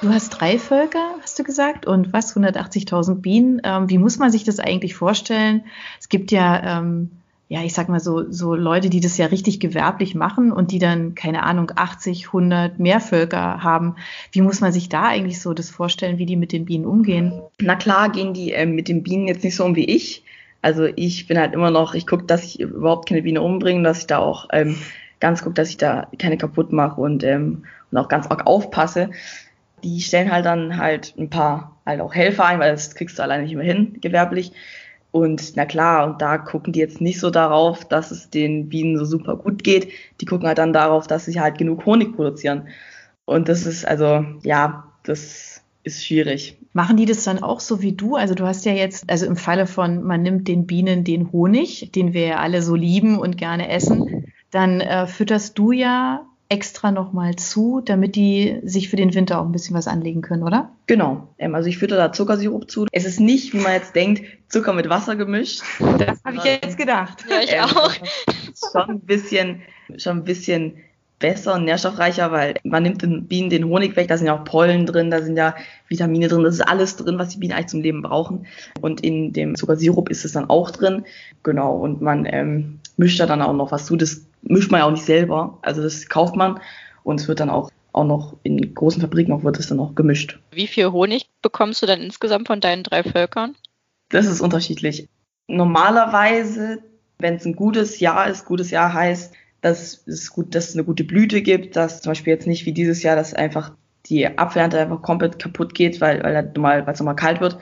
Du 0.06 0.14
hast 0.14 0.30
drei 0.30 0.60
Völker, 0.60 1.16
hast 1.20 1.40
du 1.40 1.44
gesagt, 1.44 1.88
und 1.88 2.14
was, 2.14 2.38
180.000 2.38 3.22
Bienen. 3.22 3.60
Ähm, 3.64 3.90
wie 3.90 3.98
muss 3.98 4.20
man 4.20 4.32
sich 4.32 4.44
das 4.44 4.60
eigentlich 4.60 4.94
vorstellen? 4.94 5.64
Es 6.00 6.10
gibt 6.10 6.30
ja, 6.32 6.78
ähm, 6.78 7.10
ja, 7.50 7.64
ich 7.64 7.74
sag 7.74 7.90
mal 7.90 8.00
so, 8.00 8.32
so 8.32 8.54
Leute, 8.54 8.92
die 8.92 9.00
das 9.00 9.18
ja 9.18 9.26
richtig 9.26 9.60
gewerblich 9.60 10.14
machen 10.14 10.52
und 10.52 10.70
die 10.70 10.78
dann, 10.78 11.16
keine 11.16 11.42
Ahnung, 11.42 11.72
80, 11.76 12.28
100 12.28 12.78
mehr 12.78 13.00
Völker 13.00 13.64
haben. 13.64 13.96
Wie 14.32 14.42
muss 14.42 14.62
man 14.62 14.72
sich 14.72 14.90
da 14.90 15.08
eigentlich 15.08 15.42
so 15.42 15.56
das 15.56 15.72
vorstellen, 15.72 16.20
wie 16.20 16.28
die 16.28 16.36
mit 16.36 16.52
den 16.52 16.66
Bienen 16.66 16.86
umgehen? 16.86 17.42
Na 17.60 17.74
klar, 17.74 18.12
gehen 18.12 18.36
die 18.36 18.52
äh, 18.52 18.68
mit 18.68 18.88
den 18.88 19.02
Bienen 19.02 19.28
jetzt 19.28 19.44
nicht 19.44 19.56
so 19.56 19.66
um 19.66 19.76
wie 19.76 19.86
ich. 19.86 20.24
Also 20.62 20.86
ich 20.86 21.26
bin 21.26 21.40
halt 21.40 21.56
immer 21.56 21.72
noch, 21.72 21.96
ich 21.96 22.06
gucke, 22.06 22.26
dass 22.26 22.44
ich 22.44 22.60
überhaupt 22.60 23.10
keine 23.10 23.24
Biene 23.24 23.42
umbringe, 23.42 23.82
dass 23.82 24.02
ich 24.02 24.08
da 24.08 24.20
auch 24.20 24.50
ähm, 24.52 24.78
ganz 25.20 25.42
gucke, 25.42 25.56
dass 25.56 25.70
ich 25.70 25.78
da 25.78 26.10
keine 26.20 26.38
kaputt 26.38 26.72
mache 26.72 27.02
und, 27.02 27.24
ähm, 27.24 27.64
und 27.90 27.98
auch 27.98 28.08
ganz 28.08 28.28
arg 28.28 28.46
aufpasse 28.46 29.10
die 29.84 30.02
stellen 30.02 30.32
halt 30.32 30.46
dann 30.46 30.78
halt 30.78 31.14
ein 31.18 31.30
paar 31.30 31.78
halt 31.86 32.02
auch 32.02 32.14
Helfer 32.14 32.46
ein, 32.46 32.60
weil 32.60 32.72
das 32.72 32.96
kriegst 32.96 33.20
du 33.20 33.24
alleine 33.24 33.44
nicht 33.44 33.56
mehr 33.56 33.66
hin, 33.66 33.98
gewerblich. 34.02 34.52
Und 35.12 35.56
na 35.56 35.66
klar, 35.66 36.06
und 36.08 36.22
da 36.22 36.38
gucken 36.38 36.74
die 36.74 36.80
jetzt 36.80 37.00
nicht 37.00 37.20
so 37.22 37.30
darauf, 37.30 37.86
dass 37.86 38.12
es 38.12 38.30
den 38.30 38.68
Bienen 38.68 38.98
so 38.98 39.06
super 39.06 39.38
gut 39.38 39.64
geht. 39.64 39.88
Die 40.20 40.26
gucken 40.26 40.48
halt 40.48 40.58
dann 40.58 40.74
darauf, 40.74 41.08
dass 41.08 41.26
sie 41.26 41.40
halt 41.40 41.58
genug 41.58 41.86
Honig 41.86 42.16
produzieren. 42.16 42.68
Und 43.24 43.48
das 43.48 43.66
ist 43.66 43.88
also, 43.88 44.26
ja, 44.44 44.92
das 45.04 45.62
ist 45.84 46.06
schwierig. 46.06 46.58
Machen 46.74 46.98
die 46.98 47.06
das 47.06 47.24
dann 47.24 47.42
auch 47.42 47.62
so 47.62 47.82
wie 47.82 47.94
du? 47.94 48.16
Also 48.16 48.36
du 48.36 48.46
hast 48.46 48.66
ja 48.66 48.74
jetzt, 48.74 49.10
also 49.10 49.26
im 49.26 49.38
Falle 49.38 49.68
von, 49.68 50.04
man 50.04 50.22
nimmt 50.22 50.50
den 50.50 50.68
Bienen 50.68 51.06
den 51.06 51.32
Honig, 51.32 51.92
den 51.94 52.12
wir 52.14 52.26
ja 52.28 52.38
alle 52.40 52.62
so 52.62 52.76
lieben 52.76 53.18
und 53.18 53.38
gerne 53.38 53.70
essen, 53.70 54.34
dann 54.52 54.82
äh, 54.82 55.08
fütterst 55.08 55.58
du 55.58 55.72
ja 55.72 56.26
extra 56.50 56.92
nochmal 56.92 57.36
zu, 57.36 57.82
damit 57.84 58.16
die 58.16 58.60
sich 58.64 58.90
für 58.90 58.96
den 58.96 59.14
Winter 59.14 59.40
auch 59.40 59.46
ein 59.46 59.52
bisschen 59.52 59.76
was 59.76 59.88
anlegen 59.88 60.22
können, 60.22 60.44
oder? 60.44 60.72
Genau. 60.88 61.28
Ähm, 61.38 61.56
also 61.56 61.68
ich 61.68 61.78
fütter 61.78 61.98
da 61.98 62.12
Zuckersirup 62.12 62.70
zu. 62.70 62.86
Es 62.92 63.06
ist 63.06 63.20
nicht, 63.20 63.54
wie 63.54 63.60
man 63.60 63.74
jetzt 63.74 63.96
denkt, 63.96 64.24
Zucker 64.50 64.74
mit 64.74 64.90
Wasser 64.90 65.16
gemischt. 65.16 65.64
Das 65.98 66.24
habe 66.24 66.38
ich 66.38 66.44
jetzt 66.44 66.78
gedacht. 66.78 67.26
Ja, 67.30 67.40
ich 67.42 67.54
ähm, 67.54 67.64
auch. 67.64 67.92
Schon 68.72 68.90
ein 68.90 69.00
bisschen, 69.00 69.62
schon 69.98 70.18
ein 70.18 70.24
bisschen 70.24 70.76
besser 71.20 71.56
und 71.56 71.66
nährstoffreicher, 71.66 72.32
weil 72.32 72.56
man 72.64 72.84
nimmt 72.84 73.02
den 73.02 73.28
Bienen 73.28 73.50
den 73.50 73.66
Honig 73.66 73.96
weg, 73.96 74.08
da 74.08 74.18
sind 74.18 74.28
ja 74.28 74.38
auch 74.38 74.44
Pollen 74.44 74.86
drin, 74.86 75.10
da 75.10 75.22
sind 75.22 75.38
ja 75.38 75.56
Vitamine 75.88 76.28
drin, 76.28 76.44
das 76.44 76.56
ist 76.56 76.62
alles 76.62 76.98
drin, 76.98 77.18
was 77.18 77.30
die 77.30 77.38
Bienen 77.38 77.54
eigentlich 77.54 77.68
zum 77.68 77.82
Leben 77.82 78.02
brauchen. 78.02 78.46
Und 78.82 79.02
in 79.02 79.34
dem 79.34 79.56
Zuckersirup 79.56 80.10
ist 80.10 80.26
es 80.26 80.34
dann 80.34 80.50
auch 80.50 80.72
drin. 80.72 81.06
Genau, 81.44 81.76
und 81.78 82.02
man 82.02 82.26
ähm, 82.26 82.80
mischt 82.98 83.20
da 83.20 83.26
dann 83.26 83.42
auch 83.42 83.54
noch 83.54 83.72
was 83.72 83.86
zu. 83.86 83.96
Das 83.96 84.25
mischt 84.46 84.72
man 84.72 84.80
ja 84.80 84.86
auch 84.86 84.92
nicht 84.92 85.06
selber. 85.06 85.60
Also 85.62 85.82
das 85.82 86.08
kauft 86.08 86.36
man 86.36 86.60
und 87.04 87.20
es 87.20 87.28
wird 87.28 87.40
dann 87.40 87.50
auch, 87.50 87.72
auch 87.92 88.06
noch 88.06 88.38
in 88.44 88.74
großen 88.74 89.02
Fabriken 89.02 89.34
auch 89.34 89.44
wird 89.44 89.60
es 89.60 89.68
dann 89.68 89.80
auch 89.80 89.96
gemischt. 89.96 90.40
Wie 90.52 90.68
viel 90.68 90.92
Honig 90.92 91.30
bekommst 91.42 91.82
du 91.82 91.86
dann 91.86 92.02
insgesamt 92.02 92.48
von 92.48 92.62
deinen 92.62 92.84
drei 92.84 93.04
Völkern? 93.04 93.56
Das 94.10 94.26
ist 94.26 94.42
unterschiedlich. 94.42 95.08
Normalerweise, 95.48 96.80
wenn 97.20 97.36
es 97.36 97.46
ein 97.46 97.56
gutes 97.56 98.00
Jahr 98.00 98.28
ist, 98.28 98.46
gutes 98.46 98.72
Jahr 98.72 98.94
heißt, 98.94 99.34
dass 99.62 100.06
es 100.08 100.32
gut, 100.32 100.54
dass 100.54 100.70
es 100.70 100.76
eine 100.76 100.84
gute 100.84 101.04
Blüte 101.04 101.42
gibt, 101.42 101.76
dass 101.76 102.02
zum 102.02 102.12
Beispiel 102.12 102.34
jetzt 102.34 102.48
nicht 102.48 102.66
wie 102.66 102.72
dieses 102.72 103.02
Jahr, 103.04 103.16
dass 103.16 103.34
einfach 103.34 103.72
die 104.06 104.28
Apfelernte 104.38 104.80
einfach 104.80 105.02
komplett 105.02 105.40
kaputt 105.40 105.74
geht, 105.74 106.02
weil, 106.02 106.24
weil 106.24 106.36
es 106.36 106.54
normal, 106.54 106.86
normal 106.86 107.16
kalt 107.16 107.42
wird. 107.42 107.58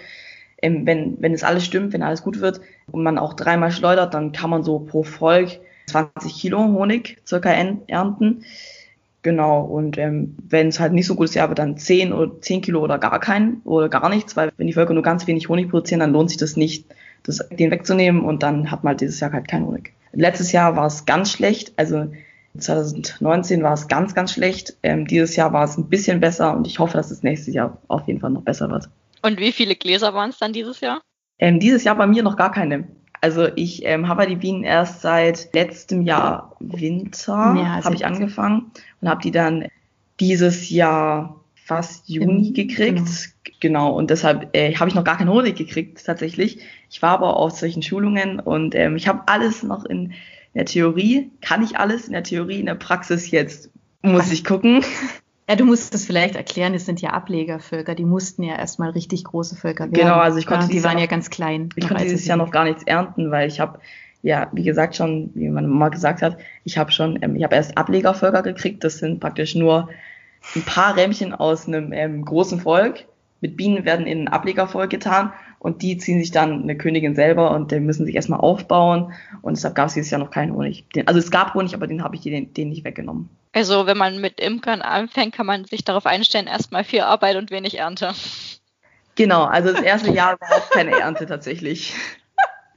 Ähm, 0.62 0.86
wenn, 0.86 1.22
wenn 1.22 1.34
es 1.34 1.44
alles 1.44 1.64
stimmt, 1.64 1.94
wenn 1.94 2.04
alles 2.04 2.24
gut 2.24 2.42
wird 2.42 2.60
und 2.92 3.04
man 3.04 3.18
auch 3.18 3.34
dreimal 3.34 3.72
schleudert, 3.72 4.14
dann 4.14 4.34
kann 4.34 4.50
man 4.50 4.64
so 4.64 4.80
pro 4.80 5.04
Volk 5.04 5.60
20 5.88 6.34
Kilo 6.34 6.60
Honig 6.60 7.22
circa 7.26 7.52
ernten. 7.52 8.44
Genau, 9.22 9.62
und 9.62 9.98
ähm, 9.98 10.36
wenn 10.50 10.68
es 10.68 10.82
halt 10.82 10.92
nicht 10.92 11.06
so 11.06 11.16
gut 11.16 11.30
ist, 11.30 11.36
ja, 11.36 11.46
aber 11.46 11.56
dann 11.56 11.78
10 11.78 12.12
oder 12.12 12.42
10 12.42 12.62
Kilo 12.62 12.82
oder 12.82 13.00
gar 13.00 13.20
keinen 13.22 13.62
oder 13.64 13.88
gar 13.88 14.10
nichts, 14.10 14.36
weil 14.36 14.52
wenn 14.58 14.68
die 14.68 14.74
Völker 14.74 14.94
nur 14.94 15.04
ganz 15.04 15.28
wenig 15.28 15.48
Honig 15.48 15.70
produzieren, 15.70 16.02
dann 16.02 16.12
lohnt 16.12 16.30
sich 16.30 16.38
das 16.38 16.58
nicht, 16.58 16.86
das, 17.24 17.40
den 17.50 17.72
wegzunehmen 17.72 18.22
und 18.26 18.44
dann 18.44 18.70
hat 18.70 18.84
man 18.84 18.92
halt 18.92 19.02
dieses 19.02 19.22
Jahr 19.22 19.32
halt 19.32 19.48
keinen 19.48 19.66
Honig. 19.66 19.94
Letztes 20.12 20.52
Jahr 20.52 20.76
war 20.76 20.88
es 20.88 21.06
ganz 21.06 21.32
schlecht, 21.32 21.72
also 21.78 22.08
2019 22.58 23.64
war 23.64 23.74
es 23.74 23.88
ganz, 23.88 24.14
ganz 24.14 24.34
schlecht. 24.34 24.76
Ähm, 24.84 25.08
dieses 25.08 25.36
Jahr 25.36 25.54
war 25.54 25.64
es 25.64 25.78
ein 25.78 25.90
bisschen 25.90 26.20
besser 26.20 26.56
und 26.56 26.68
ich 26.68 26.80
hoffe, 26.80 26.98
dass 26.98 27.10
es 27.10 27.24
nächstes 27.24 27.54
Jahr 27.54 27.78
auf 27.88 28.06
jeden 28.08 28.20
Fall 28.20 28.30
noch 28.30 28.44
besser 28.44 28.70
wird. 28.70 28.90
Und 29.22 29.40
wie 29.40 29.52
viele 29.52 29.76
Gläser 29.76 30.14
waren 30.14 30.30
es 30.30 30.38
dann 30.38 30.54
dieses 30.54 30.82
Jahr? 30.82 31.02
Ähm, 31.40 31.60
dieses 31.60 31.84
Jahr 31.84 31.96
bei 31.96 32.06
mir 32.06 32.24
noch 32.24 32.36
gar 32.36 32.52
keine. 32.52 32.88
Also 33.24 33.48
ich 33.56 33.86
ähm, 33.86 34.10
habe 34.10 34.28
die 34.28 34.36
Bienen 34.36 34.66
erst 34.66 35.00
seit 35.00 35.54
letztem 35.54 36.02
Jahr 36.02 36.58
Winter 36.60 37.56
ja, 37.58 37.82
habe 37.82 37.96
ich 37.96 38.06
angefangen 38.06 38.70
und 39.00 39.08
habe 39.08 39.22
die 39.22 39.32
dann 39.32 39.70
dieses 40.20 40.70
Jahr 40.70 41.40
fast 41.56 42.10
Juni 42.10 42.50
Im, 42.50 42.54
gekriegt. 42.54 42.98
Genau. 43.46 43.56
genau. 43.62 43.98
und 43.98 44.10
deshalb 44.10 44.54
äh, 44.54 44.76
habe 44.76 44.90
ich 44.90 44.96
noch 44.96 45.06
gar 45.06 45.16
keinen 45.16 45.30
Honig 45.30 45.56
gekriegt 45.56 46.06
tatsächlich. 46.06 46.60
Ich 46.90 47.02
war 47.02 47.12
aber 47.12 47.38
auf 47.38 47.52
solchen 47.52 47.82
Schulungen 47.82 48.42
und 48.42 48.76
ähm, 48.76 48.98
ich 48.98 49.08
habe 49.08 49.22
alles 49.28 49.64
noch 49.64 49.86
in 49.86 50.12
der 50.54 50.66
Theorie, 50.66 51.32
kann 51.40 51.64
ich 51.64 51.78
alles 51.78 52.08
in 52.08 52.12
der 52.12 52.24
Theorie, 52.24 52.60
in 52.60 52.66
der 52.66 52.76
Praxis 52.76 53.32
jetzt 53.32 53.70
muss 54.02 54.34
ich 54.34 54.44
gucken. 54.44 54.84
Ja, 55.50 55.56
du 55.58 55.66
musst 55.66 55.94
das 55.94 56.06
vielleicht 56.06 56.36
erklären, 56.36 56.74
es 56.74 56.86
sind 56.86 57.02
ja 57.02 57.10
Ablegervölker, 57.10 57.96
die 57.96 58.06
mussten 58.06 58.44
ja 58.44 58.56
erstmal 58.56 58.92
richtig 58.92 59.26
große 59.26 59.56
Völker 59.56 59.86
werden. 59.86 59.94
Genau, 59.94 60.16
also 60.16 60.38
ich 60.38 60.46
konnte 60.46 60.68
ja, 60.68 60.72
die 60.72 60.84
waren 60.84 60.98
ja 60.98 61.06
ganz 61.06 61.30
klein. 61.30 61.70
Ich 61.76 61.88
konnte 61.88 62.04
dieses 62.04 62.26
Jahr 62.26 62.38
noch 62.38 62.52
gar 62.52 62.64
nichts 62.64 62.84
ernten, 62.84 63.30
weil 63.30 63.48
ich 63.48 63.60
habe 63.60 63.80
ja, 64.24 64.50
wie 64.54 64.64
gesagt 64.64 64.96
schon, 64.96 65.32
wie 65.36 65.50
meine 65.50 65.68
Mama 65.68 65.90
gesagt 65.90 66.22
hat, 66.22 66.38
ich 66.64 66.78
habe 66.78 66.92
schon, 66.92 67.22
ähm, 67.22 67.36
ich 67.36 67.44
habe 67.44 67.56
erst 67.56 67.78
Ablegervölker 67.78 68.42
gekriegt. 68.42 68.84
Das 68.84 68.98
sind 69.00 69.20
praktisch 69.20 69.54
nur 69.54 69.90
ein 70.56 70.62
paar 70.64 70.96
Rämmchen 70.96 71.34
aus 71.34 71.68
einem 71.68 71.92
ähm, 71.92 72.24
großen 72.24 72.62
Volk. 72.62 73.06
Mit 73.42 73.58
Bienen 73.58 73.84
werden 73.84 74.08
in 74.08 74.22
ein 74.22 74.28
Ablegervolk 74.30 74.90
getan 74.90 75.34
und 75.60 75.82
die 75.82 75.98
ziehen 75.98 76.20
sich 76.20 76.32
dann 76.32 76.64
eine 76.64 76.78
Königin 76.78 77.16
selber 77.16 77.52
und 77.52 77.72
die 77.72 77.82
müssen 77.82 78.06
sich 78.06 78.16
erstmal 78.16 78.40
aufbauen 78.40 79.12
und 79.42 79.58
deshalb 79.58 79.76
gab 79.76 79.88
es 79.88 79.94
dieses 79.96 80.10
Jahr 80.10 80.20
noch 80.20 80.32
keinen 80.32 80.54
Honig. 80.54 80.86
Den, 80.96 81.08
also 81.08 81.20
es 81.20 81.30
gab 81.30 81.54
Honig, 81.54 81.74
aber 81.74 81.88
den 81.88 82.02
habe 82.02 82.16
ich 82.16 82.22
den, 82.22 82.54
den 82.54 82.70
nicht 82.70 82.86
weggenommen. 82.86 83.30
Also 83.54 83.86
wenn 83.86 83.98
man 83.98 84.20
mit 84.20 84.40
Imkern 84.40 84.82
anfängt, 84.82 85.36
kann 85.36 85.46
man 85.46 85.66
sich 85.66 85.84
darauf 85.84 86.06
einstellen, 86.06 86.48
erstmal 86.48 86.84
viel 86.84 87.02
Arbeit 87.02 87.38
und 87.38 87.52
wenig 87.52 87.78
Ernte. 87.78 88.14
Genau, 89.16 89.44
also 89.44 89.72
das 89.72 89.84
erste 89.84 90.12
Jahr 90.12 90.34
überhaupt 90.34 90.72
keine 90.72 91.00
Ernte 91.00 91.26
tatsächlich. 91.26 91.94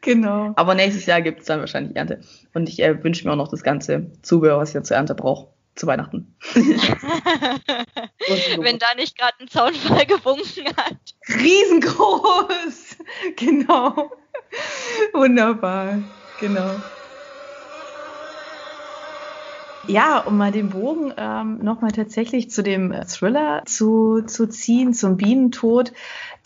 Genau. 0.03 0.53
Aber 0.55 0.77
nächstes 0.77 1.07
Jahr 1.07 1.21
gibt 1.21 1.41
es 1.41 1.47
dann 1.47 1.59
wahrscheinlich 1.59 1.97
Ernte. 1.97 2.21
Und 2.55 2.69
ich 2.69 2.81
äh, 2.81 3.03
wünsche 3.03 3.27
mir 3.27 3.33
auch 3.33 3.37
noch 3.37 3.49
das 3.49 3.65
ganze 3.65 4.13
Zubehör, 4.23 4.57
was 4.57 4.73
ich 4.73 4.81
zur 4.85 4.97
Ernte 4.97 5.17
brauche, 5.17 5.49
zu 5.75 5.89
Weihnachten. 5.89 6.37
Wenn 6.55 6.79
da 8.79 8.95
nicht 8.95 9.19
gerade 9.19 9.35
ein 9.41 9.49
Zaunfall 9.49 10.07
gewunken 10.07 10.69
hat. 10.77 10.97
Riesengroß! 11.29 12.99
Genau. 13.37 14.13
Wunderbar. 15.13 15.99
Genau. 16.39 16.71
Ja, 19.89 20.19
um 20.19 20.37
mal 20.37 20.51
den 20.51 20.71
Bogen 20.71 21.13
ähm, 21.17 21.59
nochmal 21.63 21.93
tatsächlich 21.93 22.51
zu 22.51 22.63
dem 22.63 22.93
Thriller 23.07 23.63
zu, 23.67 24.23
zu 24.27 24.49
ziehen, 24.49 24.95
zum 24.95 25.17
Bienentod. 25.17 25.93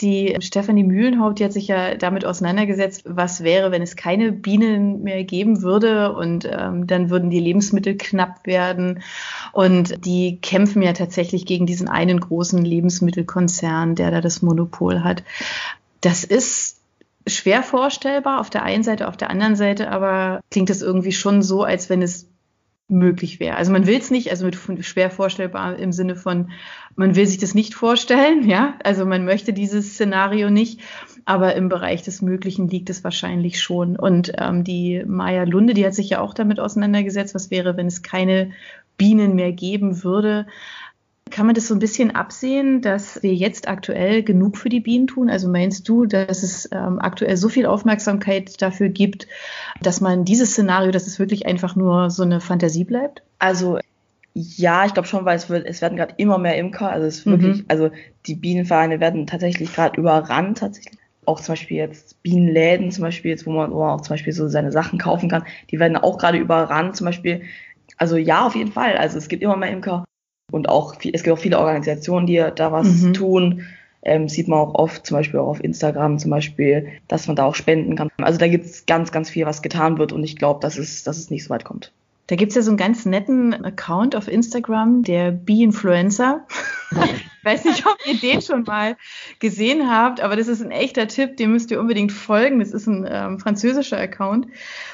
Die 0.01 0.37
Stephanie 0.41 0.85
Mühlenhaupt, 0.85 1.39
die 1.39 1.45
hat 1.45 1.53
sich 1.53 1.69
ja 1.69 1.95
damit 1.95 2.25
auseinandergesetzt, 2.25 3.03
was 3.07 3.43
wäre, 3.43 3.71
wenn 3.71 3.83
es 3.83 3.97
keine 3.97 4.33
Bienen 4.33 5.03
mehr 5.03 5.25
geben 5.25 5.63
würde 5.63 6.15
und 6.15 6.49
ähm, 6.51 6.87
dann 6.87 7.11
würden 7.11 7.31
die 7.31 7.41
Lebensmittel 7.41 7.97
knapp 7.97 8.47
werden. 8.47 9.03
Und 9.53 10.05
die 10.05 10.39
kämpfen 10.41 10.83
ja 10.83 10.93
tatsächlich 10.93 11.47
gegen 11.47 11.67
diesen 11.67 11.89
einen 11.89 12.21
großen 12.21 12.63
Lebensmittelkonzern, 12.63 13.95
der 13.95 14.11
da 14.11 14.21
das 14.21 14.43
Monopol 14.43 15.03
hat. 15.03 15.23
Das 16.01 16.25
ist 16.25 16.81
schwer 17.27 17.63
vorstellbar 17.63 18.41
auf 18.41 18.51
der 18.51 18.63
einen 18.63 18.83
Seite, 18.83 19.09
auf 19.09 19.17
der 19.17 19.31
anderen 19.31 19.57
Seite 19.57 19.91
aber 19.91 20.41
klingt 20.51 20.71
es 20.71 20.83
irgendwie 20.83 21.13
schon 21.13 21.43
so, 21.43 21.63
als 21.63 21.91
wenn 21.91 22.03
es 22.03 22.30
möglich 22.91 23.41
wäre. 23.41 23.57
Also 23.57 23.73
man 23.73 23.87
will 23.87 23.99
es 23.99 24.11
nicht, 24.11 24.31
also 24.31 24.45
mit 24.45 24.57
schwer 24.85 25.11
vorstellbar 25.11 25.77
im 25.77 25.93
Sinne 25.93 26.17
von, 26.17 26.51
man 26.97 27.17
will 27.17 27.27
sich 27.27 27.39
das 27.39 27.55
nicht 27.55 27.75
vorstellen, 27.75 28.43
ja, 28.49 28.75
also 28.85 29.07
man 29.07 29.25
möchte 29.25 29.53
dieses 29.53 29.95
Szenario 29.95 30.51
nicht, 30.51 30.81
aber 31.25 31.55
im 31.55 31.69
Bereich 31.69 32.03
des 32.03 32.23
Möglichen 32.23 32.69
liegt 32.69 32.91
es 32.91 33.05
wahrscheinlich 33.05 33.61
schon. 33.61 33.97
Und 33.97 34.33
ähm, 34.39 34.65
die 34.65 35.03
Maya 35.07 35.45
Lunde, 35.45 35.75
die 35.75 35.87
hat 35.87 35.95
sich 35.95 36.11
ja 36.11 36.21
auch 36.21 36.35
damit 36.35 36.61
auseinandergesetzt, 36.61 37.35
was 37.35 37.51
wäre, 37.51 37.77
wenn 37.77 37.87
es 37.87 38.03
keine 38.03 38.51
Bienen 38.97 39.35
mehr 39.35 39.53
geben 39.53 40.03
würde. 40.03 40.47
Kann 41.31 41.47
man 41.47 41.55
das 41.55 41.69
so 41.69 41.75
ein 41.75 41.79
bisschen 41.79 42.15
absehen, 42.15 42.83
dass 42.83 43.23
wir 43.23 43.35
jetzt 43.35 43.69
aktuell 43.69 44.23
genug 44.23 44.57
für 44.57 44.69
die 44.69 44.81
Bienen 44.81 45.07
tun? 45.07 45.31
Also 45.31 45.49
meinst 45.49 45.89
du, 45.89 46.07
dass 46.07 46.43
es 46.43 46.69
ähm, 46.73 46.99
aktuell 46.99 47.37
so 47.37 47.49
viel 47.49 47.67
Aufmerksamkeit 47.67 48.61
dafür 48.61 48.89
gibt, 48.89 49.27
dass 49.81 50.01
man 50.01 50.25
dieses 50.25 50.51
Szenario, 50.51 50.91
dass 50.91 51.07
es 51.07 51.19
wirklich 51.19 51.47
einfach 51.47 51.77
nur 51.77 52.11
so 52.11 52.23
eine 52.23 52.41
Fantasie 52.41 52.85
bleibt? 52.85 53.23
Also 53.39 53.79
ja, 54.35 54.85
ich 54.87 54.95
glaube 54.95 55.09
schon, 55.09 55.25
weil 55.25 55.37
es 55.37 55.49
wird, 55.49 55.67
es 55.67 55.83
werden 55.83 55.97
gerade 55.97 56.15
immer 56.17 56.39
mehr 56.39 56.57
Imker. 56.57 56.91
Also 56.91 57.07
es 57.07 57.27
wirklich, 57.27 57.59
mhm. 57.59 57.65
also 57.69 57.91
die 58.27 58.35
Bienenvereine 58.35 59.01
werden 59.01 59.27
tatsächlich 59.27 59.73
gerade 59.73 59.99
überrannt 59.99 60.59
tatsächlich. 60.59 60.99
Auch 61.27 61.41
zum 61.41 61.53
Beispiel 61.53 61.77
jetzt 61.77 62.23
Bienenläden, 62.23 62.91
zum 62.91 63.03
Beispiel 63.03 63.31
jetzt, 63.31 63.47
wo 63.47 63.51
man, 63.51 63.71
wo 63.73 63.81
man 63.81 63.91
auch 63.91 64.01
zum 64.01 64.15
Beispiel 64.15 64.33
so 64.33 64.49
seine 64.49 64.73
Sachen 64.73 64.99
kaufen 64.99 65.29
kann, 65.29 65.45
die 65.71 65.79
werden 65.79 65.97
auch 65.97 66.19
gerade 66.19 66.39
überrannt, 66.39 66.97
zum 66.97 67.07
Beispiel. 67.07 67.43
Also 67.97 68.17
ja, 68.17 68.47
auf 68.47 68.55
jeden 68.55 68.73
Fall. 68.73 68.97
Also 68.97 69.19
es 69.19 69.29
gibt 69.29 69.43
immer 69.43 69.57
mehr 69.57 69.71
Imker 69.71 70.05
und 70.51 70.69
auch 70.69 70.95
es 70.95 71.23
gibt 71.23 71.31
auch 71.31 71.41
viele 71.41 71.59
Organisationen, 71.59 72.27
die 72.27 72.45
da 72.55 72.73
was 72.73 72.89
mhm. 72.89 73.13
tun. 73.13 73.63
Ähm, 74.03 74.31
sieht 74.31 74.49
man 74.49 74.59
auch 74.61 74.75
oft, 74.75 75.07
zum 75.07 75.19
Beispiel 75.19 75.41
auch 75.41 75.49
auf 75.49 75.63
Instagram 75.63 76.19
zum 76.19 76.31
Beispiel, 76.31 76.89
dass 77.07 77.27
man 77.27 77.37
da 77.37 77.45
auch 77.45 77.55
spenden 77.55 77.97
kann. 77.97 78.09
Also 78.17 78.39
da 78.39 78.49
gibt 78.49 78.65
es 78.65 78.87
ganz, 78.87 79.13
ganz 79.13 79.29
viel, 79.29 79.45
was 79.45 79.61
getan 79.61 79.99
wird 79.99 80.13
und 80.13 80.25
ich 80.25 80.37
glaube, 80.37 80.61
dass 80.61 80.79
es, 80.79 81.05
dass 81.05 81.19
es 81.19 81.29
nicht 81.29 81.45
so 81.45 81.51
weit 81.51 81.65
kommt. 81.65 81.93
Da 82.31 82.37
gibt 82.37 82.51
es 82.51 82.57
ja 82.57 82.63
so 82.63 82.71
einen 82.71 82.79
ganz 82.79 83.07
netten 83.07 83.53
Account 83.65 84.15
auf 84.15 84.29
Instagram, 84.29 85.03
der 85.03 85.33
Bee-Influencer. 85.33 86.47
Ich 86.93 87.45
weiß 87.45 87.65
nicht, 87.65 87.87
ob 87.87 87.97
ihr 88.07 88.19
den 88.19 88.43
schon 88.43 88.65
mal 88.65 88.97
gesehen 89.39 89.91
habt, 89.91 90.21
aber 90.21 90.37
das 90.37 90.47
ist 90.47 90.63
ein 90.63 90.71
echter 90.71 91.09
Tipp, 91.09 91.39
dem 91.39 91.53
müsst 91.53 91.71
ihr 91.71 91.81
unbedingt 91.81 92.13
folgen. 92.13 92.61
Das 92.61 92.73
ist 92.73 92.87
ein 92.87 93.09
ähm, 93.11 93.39
französischer 93.39 93.99
Account 93.99 94.47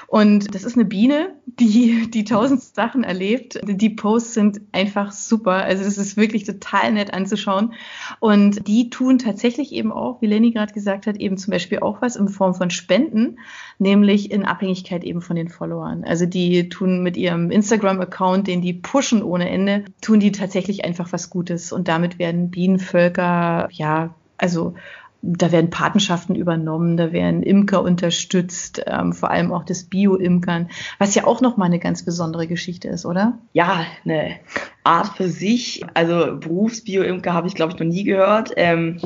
und 0.06 0.54
das 0.54 0.62
ist 0.62 0.76
eine 0.76 0.84
Biene, 0.84 1.34
die 1.46 2.08
die 2.10 2.24
tausend 2.24 2.62
Sachen 2.62 3.02
erlebt. 3.02 3.58
Die 3.64 3.90
Posts 3.90 4.34
sind 4.34 4.60
einfach 4.72 5.10
super. 5.10 5.64
Also 5.64 5.84
das 5.84 5.98
ist 5.98 6.16
wirklich 6.16 6.44
total 6.44 6.92
nett 6.92 7.12
anzuschauen 7.12 7.74
und 8.20 8.68
die 8.68 8.90
tun 8.90 9.18
tatsächlich 9.18 9.72
eben 9.72 9.90
auch, 9.90 10.22
wie 10.22 10.26
Lenny 10.26 10.52
gerade 10.52 10.72
gesagt 10.72 11.06
hat, 11.06 11.16
eben 11.16 11.36
zum 11.36 11.50
Beispiel 11.50 11.80
auch 11.80 12.00
was 12.00 12.14
in 12.14 12.28
Form 12.28 12.54
von 12.54 12.70
Spenden, 12.70 13.40
nämlich 13.78 14.30
in 14.30 14.44
Abhängigkeit 14.44 15.02
eben 15.02 15.20
von 15.20 15.34
den 15.34 15.48
Followern. 15.48 16.04
Also 16.04 16.26
die 16.26 16.68
tun 16.68 17.02
mit 17.02 17.16
ihrem 17.26 17.50
Instagram-Account, 17.50 18.46
den 18.46 18.62
die 18.62 18.72
pushen 18.72 19.22
ohne 19.22 19.50
Ende, 19.50 19.84
tun 20.00 20.20
die 20.20 20.32
tatsächlich 20.32 20.84
einfach 20.84 21.12
was 21.12 21.30
Gutes. 21.30 21.72
Und 21.72 21.88
damit 21.88 22.18
werden 22.18 22.50
Bienenvölker, 22.50 23.68
ja, 23.70 24.14
also 24.38 24.74
da 25.22 25.50
werden 25.50 25.70
Patenschaften 25.70 26.36
übernommen, 26.36 26.96
da 26.96 27.12
werden 27.12 27.42
Imker 27.42 27.82
unterstützt, 27.82 28.82
ähm, 28.86 29.12
vor 29.12 29.30
allem 29.30 29.52
auch 29.52 29.64
das 29.64 29.84
Bio-Imkern, 29.84 30.68
was 30.98 31.14
ja 31.14 31.26
auch 31.26 31.40
nochmal 31.40 31.66
eine 31.66 31.78
ganz 31.78 32.04
besondere 32.04 32.46
Geschichte 32.46 32.88
ist, 32.88 33.04
oder? 33.04 33.38
Ja, 33.52 33.84
eine 34.04 34.36
Art 34.84 35.16
für 35.16 35.28
sich. 35.28 35.84
Also 35.94 36.36
Berufsbio-Imker 36.38 37.32
habe 37.32 37.48
ich, 37.48 37.54
glaube 37.54 37.72
ich, 37.72 37.78
noch 37.78 37.86
nie 37.86 38.04
gehört. 38.04 38.52
Ähm, 38.56 39.00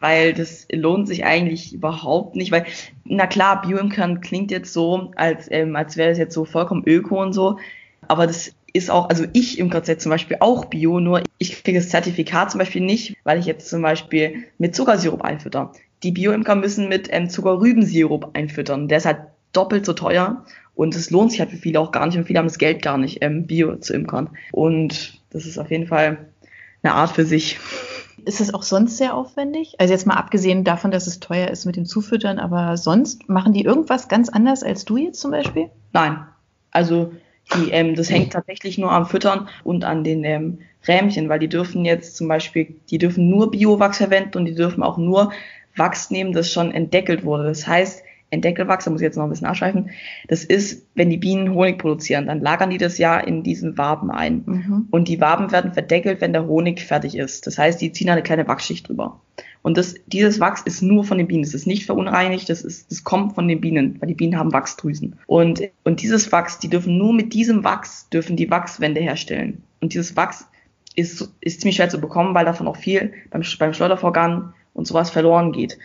weil 0.00 0.32
das 0.34 0.66
lohnt 0.70 1.08
sich 1.08 1.24
eigentlich 1.24 1.72
überhaupt 1.72 2.36
nicht, 2.36 2.52
weil, 2.52 2.66
na 3.04 3.26
klar, 3.26 3.62
Bioimkern 3.62 4.20
klingt 4.20 4.50
jetzt 4.50 4.72
so, 4.72 5.12
als, 5.16 5.50
ähm, 5.50 5.76
als 5.76 5.96
wäre 5.96 6.10
es 6.10 6.18
jetzt 6.18 6.34
so 6.34 6.44
vollkommen 6.44 6.84
öko 6.86 7.22
und 7.22 7.32
so, 7.32 7.58
aber 8.08 8.26
das 8.26 8.52
ist 8.76 8.90
auch, 8.90 9.08
also 9.08 9.24
ich 9.32 9.58
im 9.58 9.70
jetzt 9.70 10.02
zum 10.02 10.10
Beispiel 10.10 10.36
auch 10.40 10.66
Bio, 10.66 11.00
nur 11.00 11.22
ich 11.38 11.64
kriege 11.64 11.78
das 11.78 11.88
Zertifikat 11.88 12.50
zum 12.50 12.58
Beispiel 12.58 12.82
nicht, 12.82 13.16
weil 13.24 13.38
ich 13.38 13.46
jetzt 13.46 13.68
zum 13.68 13.80
Beispiel 13.80 14.44
mit 14.58 14.76
Zuckersirup 14.76 15.22
einfütter. 15.22 15.72
Die 16.02 16.12
Bioimker 16.12 16.54
müssen 16.54 16.88
mit 16.88 17.08
ähm, 17.10 17.30
Zuckerrübensirup 17.30 18.36
einfüttern. 18.36 18.88
Der 18.88 18.98
ist 18.98 19.06
halt 19.06 19.20
doppelt 19.52 19.86
so 19.86 19.94
teuer 19.94 20.44
und 20.74 20.94
es 20.94 21.10
lohnt 21.10 21.30
sich 21.30 21.40
halt 21.40 21.50
für 21.50 21.56
viele 21.56 21.80
auch 21.80 21.90
gar 21.90 22.06
nicht 22.06 22.18
und 22.18 22.26
viele 22.26 22.38
haben 22.38 22.46
das 22.46 22.58
Geld 22.58 22.82
gar 22.82 22.98
nicht, 22.98 23.22
ähm, 23.22 23.46
Bio 23.46 23.76
zu 23.76 23.94
imkern. 23.94 24.28
Und 24.52 25.22
das 25.30 25.46
ist 25.46 25.58
auf 25.58 25.70
jeden 25.70 25.86
Fall 25.86 26.26
eine 26.82 26.92
Art 26.92 27.12
für 27.12 27.24
sich. 27.24 27.58
Ist 28.24 28.40
es 28.40 28.52
auch 28.54 28.62
sonst 28.62 28.96
sehr 28.96 29.14
aufwendig? 29.14 29.76
Also 29.78 29.92
jetzt 29.92 30.06
mal 30.06 30.14
abgesehen 30.14 30.64
davon, 30.64 30.90
dass 30.90 31.06
es 31.06 31.20
teuer 31.20 31.48
ist 31.48 31.66
mit 31.66 31.76
dem 31.76 31.84
Zufüttern, 31.84 32.38
aber 32.38 32.76
sonst 32.76 33.28
machen 33.28 33.52
die 33.52 33.64
irgendwas 33.64 34.08
ganz 34.08 34.28
anders 34.28 34.62
als 34.62 34.84
du 34.84 34.96
jetzt 34.96 35.20
zum 35.20 35.30
Beispiel? 35.30 35.70
Nein. 35.92 36.26
Also 36.70 37.12
die, 37.54 37.70
ähm, 37.70 37.94
das 37.94 38.10
hängt 38.10 38.32
tatsächlich 38.32 38.78
nur 38.78 38.90
am 38.90 39.06
Füttern 39.06 39.48
und 39.64 39.84
an 39.84 40.02
den 40.02 40.24
ähm, 40.24 40.58
Rähmchen, 40.86 41.28
weil 41.28 41.38
die 41.38 41.48
dürfen 41.48 41.84
jetzt 41.84 42.16
zum 42.16 42.28
Beispiel, 42.28 42.76
die 42.90 42.98
dürfen 42.98 43.28
nur 43.28 43.50
Biowachs 43.50 43.98
verwenden 43.98 44.38
und 44.38 44.46
die 44.46 44.54
dürfen 44.54 44.82
auch 44.82 44.98
nur 44.98 45.32
Wachs 45.76 46.10
nehmen, 46.10 46.32
das 46.32 46.50
schon 46.50 46.72
entdeckelt 46.72 47.24
wurde. 47.24 47.44
Das 47.44 47.66
heißt, 47.66 48.02
Entdeckelwachs, 48.36 48.84
da 48.84 48.90
muss 48.90 49.00
ich 49.00 49.04
jetzt 49.04 49.16
noch 49.16 49.24
ein 49.24 49.30
bisschen 49.30 49.46
abschweifen, 49.46 49.90
das 50.28 50.44
ist, 50.44 50.86
wenn 50.94 51.10
die 51.10 51.16
Bienen 51.16 51.52
Honig 51.54 51.78
produzieren, 51.78 52.26
dann 52.26 52.40
lagern 52.40 52.70
die 52.70 52.78
das 52.78 52.98
ja 52.98 53.18
in 53.18 53.42
diesen 53.42 53.76
Waben 53.76 54.10
ein. 54.10 54.42
Mhm. 54.46 54.88
Und 54.90 55.08
die 55.08 55.20
Waben 55.20 55.50
werden 55.52 55.72
verdeckelt, 55.72 56.20
wenn 56.20 56.32
der 56.32 56.46
Honig 56.46 56.80
fertig 56.80 57.16
ist. 57.16 57.46
Das 57.46 57.58
heißt, 57.58 57.80
die 57.80 57.92
ziehen 57.92 58.10
eine 58.10 58.22
kleine 58.22 58.46
Wachsschicht 58.46 58.88
drüber. 58.88 59.20
Und 59.62 59.76
das, 59.76 59.96
dieses 60.06 60.38
Wachs 60.38 60.62
ist 60.62 60.80
nur 60.80 61.02
von 61.02 61.18
den 61.18 61.26
Bienen. 61.26 61.42
Das 61.42 61.52
ist 61.52 61.66
nicht 61.66 61.86
verunreinigt, 61.86 62.48
das, 62.48 62.62
ist, 62.62 62.88
das 62.90 63.02
kommt 63.02 63.34
von 63.34 63.48
den 63.48 63.60
Bienen, 63.60 64.00
weil 64.00 64.06
die 64.06 64.14
Bienen 64.14 64.38
haben 64.38 64.52
Wachsdrüsen. 64.52 65.16
Und, 65.26 65.60
und 65.82 66.02
dieses 66.02 66.30
Wachs, 66.30 66.60
die 66.60 66.70
dürfen 66.70 66.96
nur 66.98 67.12
mit 67.12 67.34
diesem 67.34 67.64
Wachs, 67.64 68.08
dürfen 68.08 68.36
die 68.36 68.48
Wachswände 68.48 69.00
herstellen. 69.00 69.64
Und 69.80 69.92
dieses 69.92 70.16
Wachs 70.16 70.46
ist, 70.94 71.32
ist 71.40 71.60
ziemlich 71.60 71.76
schwer 71.76 71.88
zu 71.88 72.00
bekommen, 72.00 72.34
weil 72.34 72.44
davon 72.44 72.68
auch 72.68 72.76
viel 72.76 73.12
beim, 73.30 73.42
beim 73.58 73.74
Schleudervorgang 73.74 74.52
und 74.72 74.86
sowas 74.86 75.10
verloren 75.10 75.50
geht. 75.50 75.78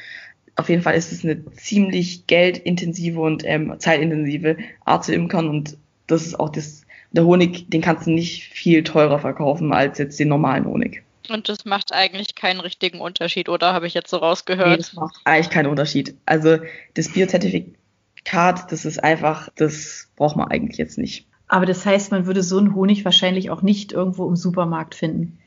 Auf 0.55 0.70
jeden 0.70 0.81
Fall 0.81 0.96
ist 0.96 1.12
es 1.12 1.24
eine 1.24 1.46
ziemlich 1.53 2.27
geldintensive 2.27 3.20
und 3.20 3.43
ähm, 3.46 3.75
zeitintensive 3.79 4.58
Art 4.86 5.05
zu 5.05 5.13
imkern 5.13 5.48
und 5.50 5.77
das 6.08 6.25
ist 6.25 6.39
auch 6.39 6.50
das, 6.50 6.86
der 7.12 7.25
Honig, 7.25 7.70
den 7.70 7.81
kannst 7.81 8.05
du 8.05 8.12
nicht 8.12 8.43
viel 8.43 8.84
teurer 8.84 9.20
verkaufen 9.20 9.74
als 9.74 9.98
jetzt 9.98 10.20
den 10.20 10.27
normalen 10.27 10.65
Honig. 10.65 11.03
Und 11.29 11.48
das 11.50 11.65
macht 11.65 11.93
eigentlich 11.93 12.36
keinen 12.36 12.60
richtigen 12.60 13.00
Unterschied, 13.00 13.48
oder 13.48 13.74
habe 13.74 13.88
ich 13.88 13.93
jetzt 13.93 14.10
so 14.10 14.17
rausgehört? 14.17 14.70
Nee, 14.70 14.77
das 14.77 14.93
macht 14.93 15.15
eigentlich 15.24 15.50
keinen 15.50 15.67
Unterschied. 15.67 16.15
Also 16.25 16.58
das 16.96 17.10
Biozertifikat, 17.10 18.72
das 18.72 18.86
ist 18.86 19.03
einfach, 19.03 19.50
das 19.55 20.10
braucht 20.15 20.36
man 20.36 20.50
eigentlich 20.50 20.77
jetzt 20.77 20.98
nicht. 20.98 21.27
Aber 21.48 21.65
das 21.65 21.86
heißt, 21.86 22.12
man 22.12 22.25
würde 22.25 22.43
so 22.43 22.58
einen 22.58 22.75
Honig 22.75 23.05
wahrscheinlich 23.05 23.50
auch 23.50 23.62
nicht 23.62 23.91
irgendwo 23.91 24.27
im 24.27 24.36
Supermarkt 24.36 24.96
finden. 24.96 25.38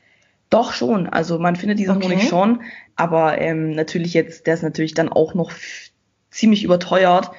Doch 0.55 0.71
schon, 0.71 1.07
also 1.07 1.37
man 1.37 1.57
findet 1.57 1.79
diesen 1.79 1.97
okay. 1.97 2.05
Honig 2.05 2.29
schon, 2.29 2.61
aber 2.95 3.41
ähm, 3.41 3.71
natürlich 3.71 4.13
jetzt, 4.13 4.47
der 4.47 4.53
ist 4.53 4.63
natürlich 4.63 4.93
dann 4.93 5.09
auch 5.09 5.33
noch 5.33 5.51
ziemlich 6.31 6.63
überteuert, 6.63 7.31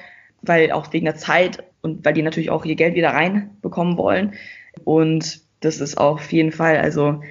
weil 0.43 0.71
auch 0.71 0.93
wegen 0.93 1.05
der 1.05 1.15
Zeit 1.15 1.63
und 1.81 2.05
weil 2.05 2.13
die 2.13 2.21
natürlich 2.21 2.51
auch 2.51 2.63
ihr 2.63 2.75
Geld 2.75 2.93
wieder 2.93 3.09
reinbekommen 3.09 3.97
wollen. 3.97 4.35
Und 4.83 5.41
das 5.61 5.81
ist 5.81 5.97
auf 5.97 6.31
jeden 6.31 6.51
Fall, 6.51 6.77
also 6.77 7.21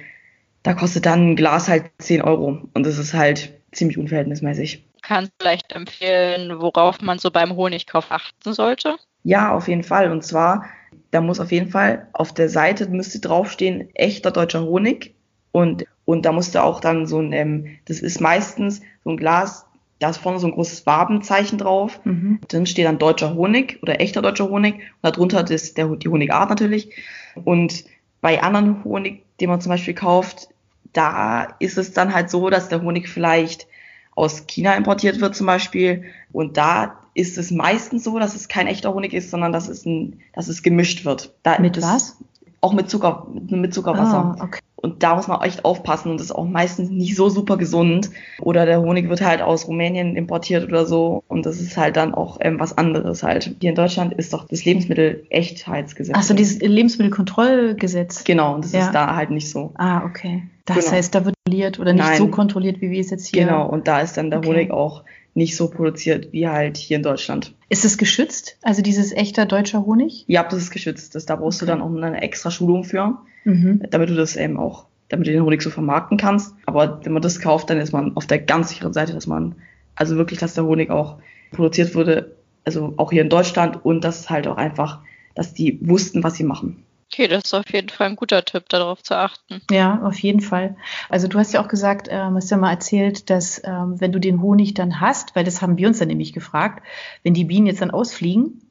da 0.61 0.73
kostet 0.73 1.05
dann 1.05 1.31
ein 1.31 1.35
Glas 1.37 1.69
halt 1.69 1.85
10 1.99 2.21
Euro 2.21 2.63
und 2.73 2.85
das 2.85 2.97
ist 2.97 3.13
halt 3.13 3.53
ziemlich 3.71 3.97
unverhältnismäßig. 3.97 4.85
Kannst 5.03 5.31
du 5.31 5.35
vielleicht 5.45 5.71
empfehlen, 5.71 6.59
worauf 6.59 6.99
man 6.99 7.17
so 7.17 7.31
beim 7.31 7.55
Honigkauf 7.55 8.11
achten 8.11 8.51
sollte? 8.51 8.97
Ja, 9.23 9.53
auf 9.53 9.69
jeden 9.69 9.83
Fall. 9.83 10.11
Und 10.11 10.25
zwar, 10.25 10.65
da 11.11 11.21
muss 11.21 11.39
auf 11.39 11.53
jeden 11.53 11.69
Fall 11.69 12.09
auf 12.11 12.33
der 12.33 12.49
Seite 12.49 12.89
müsste 12.89 13.21
draufstehen, 13.21 13.89
echter 13.95 14.31
deutscher 14.31 14.63
Honig. 14.63 15.15
Und, 15.57 15.85
und 16.05 16.23
da 16.23 16.33
musste 16.33 16.63
auch 16.63 16.79
dann 16.79 17.07
so 17.07 17.19
ein, 17.19 17.33
ähm, 17.33 17.65
das 17.85 17.99
ist 17.99 18.21
meistens 18.21 18.81
so 19.03 19.09
ein 19.09 19.17
Glas, 19.17 19.65
da 19.97 20.11
ist 20.11 20.17
vorne 20.17 20.37
so 20.37 20.45
ein 20.45 20.53
großes 20.53 20.85
Wabenzeichen 20.85 21.57
drauf. 21.57 21.99
Mhm. 22.03 22.39
Dann 22.49 22.67
steht 22.67 22.85
dann 22.85 22.99
deutscher 22.99 23.33
Honig 23.33 23.79
oder 23.81 23.99
echter 23.99 24.21
deutscher 24.21 24.49
Honig. 24.49 24.75
Und 24.75 24.83
darunter 25.01 25.49
ist 25.49 25.79
der, 25.79 25.87
die 25.95 26.09
Honigart 26.09 26.51
natürlich. 26.51 26.95
Und 27.43 27.85
bei 28.21 28.43
anderen 28.43 28.83
Honig, 28.83 29.23
den 29.41 29.49
man 29.49 29.59
zum 29.59 29.71
Beispiel 29.71 29.95
kauft, 29.95 30.49
da 30.93 31.55
ist 31.57 31.79
es 31.79 31.91
dann 31.91 32.13
halt 32.13 32.29
so, 32.29 32.51
dass 32.51 32.69
der 32.69 32.83
Honig 32.83 33.09
vielleicht 33.09 33.65
aus 34.13 34.45
China 34.45 34.75
importiert 34.75 35.19
wird 35.21 35.35
zum 35.35 35.47
Beispiel. 35.47 36.03
Und 36.31 36.57
da 36.57 36.99
ist 37.15 37.39
es 37.39 37.49
meistens 37.49 38.03
so, 38.03 38.19
dass 38.19 38.35
es 38.35 38.47
kein 38.47 38.67
echter 38.67 38.93
Honig 38.93 39.11
ist, 39.11 39.31
sondern 39.31 39.53
dass 39.53 39.67
es, 39.69 39.87
ein, 39.87 40.19
dass 40.33 40.49
es 40.49 40.61
gemischt 40.61 41.03
wird. 41.03 41.33
Da, 41.41 41.57
mit 41.57 41.81
was? 41.81 42.17
Auch 42.61 42.73
mit 42.73 42.91
Zucker, 42.91 43.25
mit 43.49 43.73
Zuckerwasser. 43.73 44.35
Ah, 44.37 44.43
okay. 44.43 44.59
Und 44.79 45.01
da 45.01 45.15
muss 45.15 45.27
man 45.27 45.41
echt 45.41 45.65
aufpassen 45.65 46.11
und 46.11 46.19
das 46.19 46.27
ist 46.27 46.31
auch 46.31 46.45
meistens 46.45 46.91
nicht 46.91 47.15
so 47.15 47.29
super 47.29 47.57
gesund. 47.57 48.11
Oder 48.39 48.67
der 48.67 48.79
Honig 48.79 49.09
wird 49.09 49.21
halt 49.21 49.41
aus 49.41 49.67
Rumänien 49.67 50.15
importiert 50.15 50.67
oder 50.67 50.85
so 50.85 51.23
und 51.27 51.47
das 51.47 51.59
ist 51.59 51.77
halt 51.77 51.97
dann 51.97 52.13
auch 52.13 52.37
ähm, 52.41 52.59
was 52.59 52.77
anderes 52.77 53.23
halt. 53.23 53.55
Hier 53.59 53.71
in 53.71 53.75
Deutschland 53.75 54.13
ist 54.13 54.33
doch 54.33 54.47
das 54.47 54.65
Lebensmittel-Echtheitsgesetz. 54.65 56.15
Achso, 56.15 56.35
dieses 56.35 56.59
Lebensmittelkontrollgesetz. 56.59 58.23
Genau, 58.23 58.53
und 58.53 58.65
das 58.65 58.71
ja. 58.71 58.85
ist 58.85 58.91
da 58.91 59.15
halt 59.15 59.31
nicht 59.31 59.49
so. 59.49 59.71
Ah, 59.75 60.05
okay. 60.05 60.43
Das 60.65 60.85
genau. 60.85 60.91
heißt, 60.91 61.15
da 61.15 61.25
wird 61.25 61.37
kontrolliert 61.47 61.79
oder 61.79 61.93
nicht 61.93 62.05
Nein. 62.05 62.17
so 62.17 62.27
kontrolliert, 62.27 62.81
wie 62.81 62.91
wir 62.91 63.01
es 63.01 63.09
jetzt 63.09 63.27
hier. 63.27 63.45
Genau, 63.45 63.67
und 63.67 63.87
da 63.87 64.01
ist 64.01 64.17
dann 64.17 64.29
der 64.29 64.39
okay. 64.39 64.49
Honig 64.49 64.71
auch 64.71 65.03
nicht 65.37 65.55
so 65.55 65.69
produziert 65.69 66.33
wie 66.33 66.47
halt 66.47 66.77
hier 66.77 66.97
in 66.97 67.03
Deutschland. 67.03 67.53
Ist 67.69 67.85
es 67.85 67.99
geschützt? 67.99 68.57
Also 68.63 68.81
dieses 68.81 69.11
echter 69.11 69.45
deutscher 69.45 69.85
Honig? 69.85 70.25
Ja, 70.27 70.43
das 70.43 70.57
ist 70.57 70.71
geschützt. 70.71 71.13
Das, 71.13 71.27
da 71.27 71.35
brauchst 71.35 71.61
okay. 71.61 71.71
du 71.71 71.77
dann 71.77 71.81
auch 71.81 71.95
eine 71.95 72.21
extra 72.21 72.49
Schulung 72.49 72.83
für, 72.83 73.19
mhm. 73.45 73.83
damit 73.91 74.09
du 74.09 74.15
das 74.15 74.35
eben 74.35 74.57
auch, 74.57 74.87
damit 75.09 75.27
du 75.27 75.31
den 75.31 75.43
Honig 75.43 75.61
so 75.61 75.69
vermarkten 75.69 76.17
kannst. 76.17 76.55
Aber 76.65 76.99
wenn 77.03 77.13
man 77.13 77.21
das 77.21 77.39
kauft, 77.39 77.69
dann 77.69 77.77
ist 77.77 77.93
man 77.93 78.17
auf 78.17 78.25
der 78.25 78.39
ganz 78.39 78.69
sicheren 78.69 78.93
Seite, 78.93 79.13
dass 79.13 79.27
man, 79.27 79.55
also 79.95 80.17
wirklich, 80.17 80.39
dass 80.39 80.55
der 80.55 80.65
Honig 80.65 80.89
auch 80.89 81.19
produziert 81.51 81.93
wurde, 81.93 82.35
also 82.65 82.95
auch 82.97 83.11
hier 83.11 83.21
in 83.21 83.29
Deutschland 83.29 83.85
und 83.85 84.03
dass 84.03 84.31
halt 84.31 84.47
auch 84.47 84.57
einfach, 84.57 85.01
dass 85.35 85.53
die 85.53 85.77
wussten, 85.87 86.23
was 86.23 86.33
sie 86.33 86.43
machen. 86.45 86.83
Okay, 87.11 87.27
das 87.27 87.45
ist 87.45 87.53
auf 87.53 87.71
jeden 87.71 87.89
Fall 87.89 88.07
ein 88.07 88.15
guter 88.15 88.43
Tipp, 88.43 88.67
darauf 88.69 89.01
zu 89.01 89.15
achten. 89.17 89.61
Ja, 89.71 90.01
auf 90.03 90.19
jeden 90.19 90.41
Fall. 90.41 90.75
Also 91.09 91.27
du 91.27 91.39
hast 91.39 91.53
ja 91.53 91.63
auch 91.63 91.69
gesagt, 91.69 92.07
ähm, 92.11 92.35
hast 92.35 92.51
ja 92.51 92.57
mal 92.57 92.71
erzählt, 92.71 93.29
dass 93.29 93.61
ähm, 93.63 93.99
wenn 93.99 94.11
du 94.11 94.19
den 94.19 94.41
Honig 94.41 94.73
dann 94.73 94.99
hast, 94.99 95.35
weil 95.35 95.45
das 95.45 95.61
haben 95.61 95.77
wir 95.77 95.87
uns 95.87 95.99
dann 95.99 96.09
nämlich 96.09 96.33
gefragt, 96.33 96.83
wenn 97.23 97.33
die 97.33 97.45
Bienen 97.45 97.65
jetzt 97.65 97.81
dann 97.81 97.91
ausfliegen, 97.91 98.61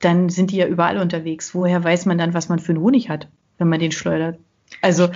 dann 0.00 0.28
sind 0.28 0.50
die 0.50 0.56
ja 0.56 0.66
überall 0.66 0.98
unterwegs. 0.98 1.54
Woher 1.54 1.84
weiß 1.84 2.06
man 2.06 2.18
dann, 2.18 2.34
was 2.34 2.48
man 2.48 2.58
für 2.58 2.72
einen 2.72 2.82
Honig 2.82 3.10
hat, 3.10 3.28
wenn 3.58 3.68
man 3.68 3.80
den 3.80 3.92
schleudert? 3.92 4.38
Also 4.80 5.10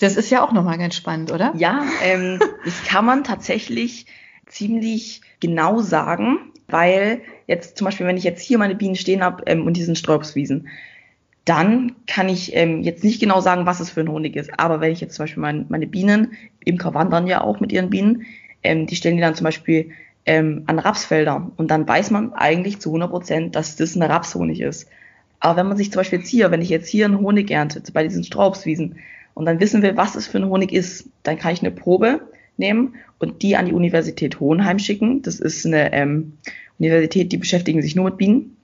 das 0.00 0.16
ist 0.16 0.30
ja 0.30 0.44
auch 0.44 0.52
nochmal 0.52 0.78
ganz 0.78 0.96
spannend, 0.96 1.32
oder? 1.32 1.52
Ja, 1.56 1.84
ähm, 2.02 2.40
das 2.64 2.84
kann 2.84 3.04
man 3.04 3.24
tatsächlich 3.24 4.06
ziemlich 4.46 5.22
genau 5.40 5.78
sagen, 5.80 6.52
weil 6.68 7.22
jetzt 7.46 7.78
zum 7.78 7.84
Beispiel, 7.86 8.06
wenn 8.06 8.16
ich 8.16 8.24
jetzt 8.24 8.42
hier 8.42 8.58
meine 8.58 8.74
Bienen 8.74 8.96
stehen 8.96 9.22
habe 9.22 9.44
ähm, 9.46 9.66
und 9.66 9.76
die 9.76 9.82
sind 9.82 9.98
Sträubswiesen, 9.98 10.68
dann 11.48 11.96
kann 12.06 12.28
ich 12.28 12.54
ähm, 12.54 12.82
jetzt 12.82 13.02
nicht 13.02 13.20
genau 13.20 13.40
sagen, 13.40 13.64
was 13.64 13.80
es 13.80 13.90
für 13.90 14.00
ein 14.00 14.10
Honig 14.10 14.36
ist. 14.36 14.50
Aber 14.58 14.80
wenn 14.80 14.92
ich 14.92 15.00
jetzt 15.00 15.14
zum 15.14 15.22
Beispiel 15.22 15.40
mein, 15.40 15.64
meine 15.70 15.86
Bienen, 15.86 16.32
Imker 16.64 16.92
wandern 16.92 17.26
ja 17.26 17.40
auch 17.40 17.58
mit 17.60 17.72
ihren 17.72 17.88
Bienen, 17.88 18.26
ähm, 18.62 18.86
die 18.86 18.96
stellen 18.96 19.16
die 19.16 19.22
dann 19.22 19.34
zum 19.34 19.44
Beispiel 19.44 19.92
ähm, 20.26 20.64
an 20.66 20.78
Rapsfelder. 20.78 21.50
Und 21.56 21.70
dann 21.70 21.88
weiß 21.88 22.10
man 22.10 22.34
eigentlich 22.34 22.80
zu 22.80 22.90
100 22.90 23.10
Prozent, 23.10 23.56
dass 23.56 23.76
das 23.76 23.96
ein 23.96 24.02
Rapshonig 24.02 24.60
ist. 24.60 24.90
Aber 25.40 25.56
wenn 25.56 25.68
man 25.68 25.78
sich 25.78 25.90
zum 25.90 26.00
Beispiel 26.00 26.18
jetzt 26.18 26.28
hier, 26.28 26.50
wenn 26.50 26.60
ich 26.60 26.68
jetzt 26.68 26.88
hier 26.88 27.06
einen 27.06 27.20
Honig 27.20 27.50
ernte, 27.50 27.80
bei 27.92 28.02
diesen 28.02 28.24
Straubswiesen, 28.24 28.96
und 29.32 29.46
dann 29.46 29.60
wissen 29.60 29.82
wir, 29.82 29.96
was 29.96 30.16
es 30.16 30.26
für 30.26 30.38
ein 30.38 30.48
Honig 30.48 30.72
ist, 30.72 31.08
dann 31.22 31.38
kann 31.38 31.54
ich 31.54 31.60
eine 31.60 31.70
Probe 31.70 32.20
nehmen 32.56 32.96
und 33.18 33.42
die 33.42 33.56
an 33.56 33.66
die 33.66 33.72
Universität 33.72 34.40
Hohenheim 34.40 34.80
schicken. 34.80 35.22
Das 35.22 35.38
ist 35.40 35.64
eine 35.64 35.92
ähm, 35.92 36.34
Universität, 36.78 37.32
die 37.32 37.36
beschäftigen 37.36 37.80
sich 37.80 37.94
nur 37.94 38.06
mit 38.06 38.18
Bienen 38.18 38.56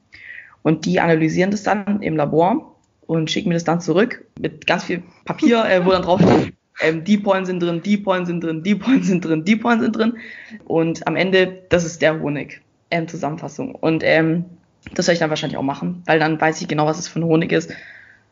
und 0.63 0.85
die 0.85 0.99
analysieren 0.99 1.53
das 1.53 1.63
dann 1.63 2.03
im 2.03 2.17
Labor 2.17 2.74
und 3.07 3.31
schicken 3.31 3.49
mir 3.49 3.55
das 3.55 3.65
dann 3.65 3.81
zurück 3.81 4.25
mit 4.41 4.67
ganz 4.67 4.85
viel 4.85 5.03
Papier, 5.25 5.65
äh, 5.65 5.85
wo 5.85 5.91
dann 5.91 6.03
drauf 6.03 6.21
steht, 6.21 6.55
ähm, 6.81 7.05
die 7.05 7.19
Pollen 7.19 7.47
sind 7.47 7.61
drin, 7.61 7.83
die 7.83 7.97
Pollen 7.97 8.27
sind 8.27 8.43
drin, 8.43 8.63
die 8.63 8.75
Pollen 8.75 9.03
sind 9.03 9.25
drin, 9.25 9.45
die 9.45 9.57
Pollen 9.57 9.81
sind 9.81 9.97
drin. 9.97 10.19
Und 10.65 11.07
am 11.07 11.17
Ende, 11.17 11.63
das 11.69 11.85
ist 11.85 12.03
der 12.03 12.21
Honig. 12.21 12.61
Ähm, 12.91 13.09
Zusammenfassung. 13.09 13.75
Und 13.75 14.03
ähm, 14.05 14.45
das 14.95 15.07
werde 15.07 15.15
ich 15.15 15.19
dann 15.21 15.31
wahrscheinlich 15.31 15.57
auch 15.57 15.63
machen, 15.63 16.03
weil 16.07 16.19
dann 16.19 16.41
weiß 16.41 16.61
ich 16.61 16.69
genau, 16.69 16.87
was 16.87 16.99
es 16.99 17.09
für 17.09 17.21
ein 17.21 17.25
Honig 17.25 17.53
ist. 17.53 17.73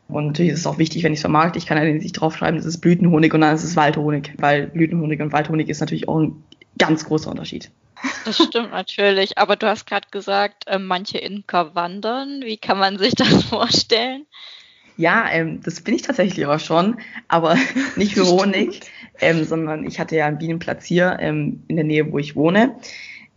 Und 0.07 0.27
natürlich 0.27 0.51
ist 0.51 0.59
es 0.59 0.67
auch 0.67 0.77
wichtig, 0.77 1.03
wenn 1.03 1.13
ich 1.13 1.17
es 1.17 1.21
vermarkte, 1.21 1.57
ich 1.57 1.65
kann 1.65 1.77
ja 1.77 1.85
nicht 1.85 2.13
draufschreiben, 2.13 2.57
das 2.57 2.65
ist 2.65 2.79
Blütenhonig 2.79 3.33
und 3.33 3.41
dann 3.41 3.55
ist 3.55 3.63
es 3.63 3.75
Waldhonig, 3.75 4.33
weil 4.37 4.67
Blütenhonig 4.67 5.21
und 5.21 5.31
Waldhonig 5.31 5.69
ist 5.69 5.79
natürlich 5.79 6.07
auch 6.07 6.19
ein 6.19 6.43
ganz 6.77 7.05
großer 7.05 7.31
Unterschied. 7.31 7.71
Das 8.25 8.37
stimmt 8.37 8.71
natürlich, 8.71 9.37
aber 9.37 9.55
du 9.55 9.67
hast 9.67 9.87
gerade 9.87 10.07
gesagt, 10.11 10.67
äh, 10.67 10.77
manche 10.77 11.17
Imker 11.17 11.73
wandern. 11.73 12.41
Wie 12.43 12.57
kann 12.57 12.77
man 12.77 12.97
sich 12.97 13.15
das 13.15 13.43
vorstellen? 13.49 14.25
Ja, 14.97 15.25
ähm, 15.31 15.61
das 15.63 15.81
bin 15.81 15.95
ich 15.95 16.03
tatsächlich 16.03 16.45
auch 16.45 16.59
schon, 16.59 16.97
aber 17.27 17.57
nicht 17.95 18.13
für 18.13 18.25
Honig, 18.25 18.81
ähm, 19.19 19.43
sondern 19.43 19.85
ich 19.85 19.99
hatte 19.99 20.15
ja 20.15 20.27
einen 20.27 20.37
Bienenplatz 20.37 20.85
hier 20.85 21.17
ähm, 21.19 21.63
in 21.67 21.75
der 21.75 21.85
Nähe, 21.85 22.11
wo 22.11 22.19
ich 22.19 22.35
wohne, 22.35 22.75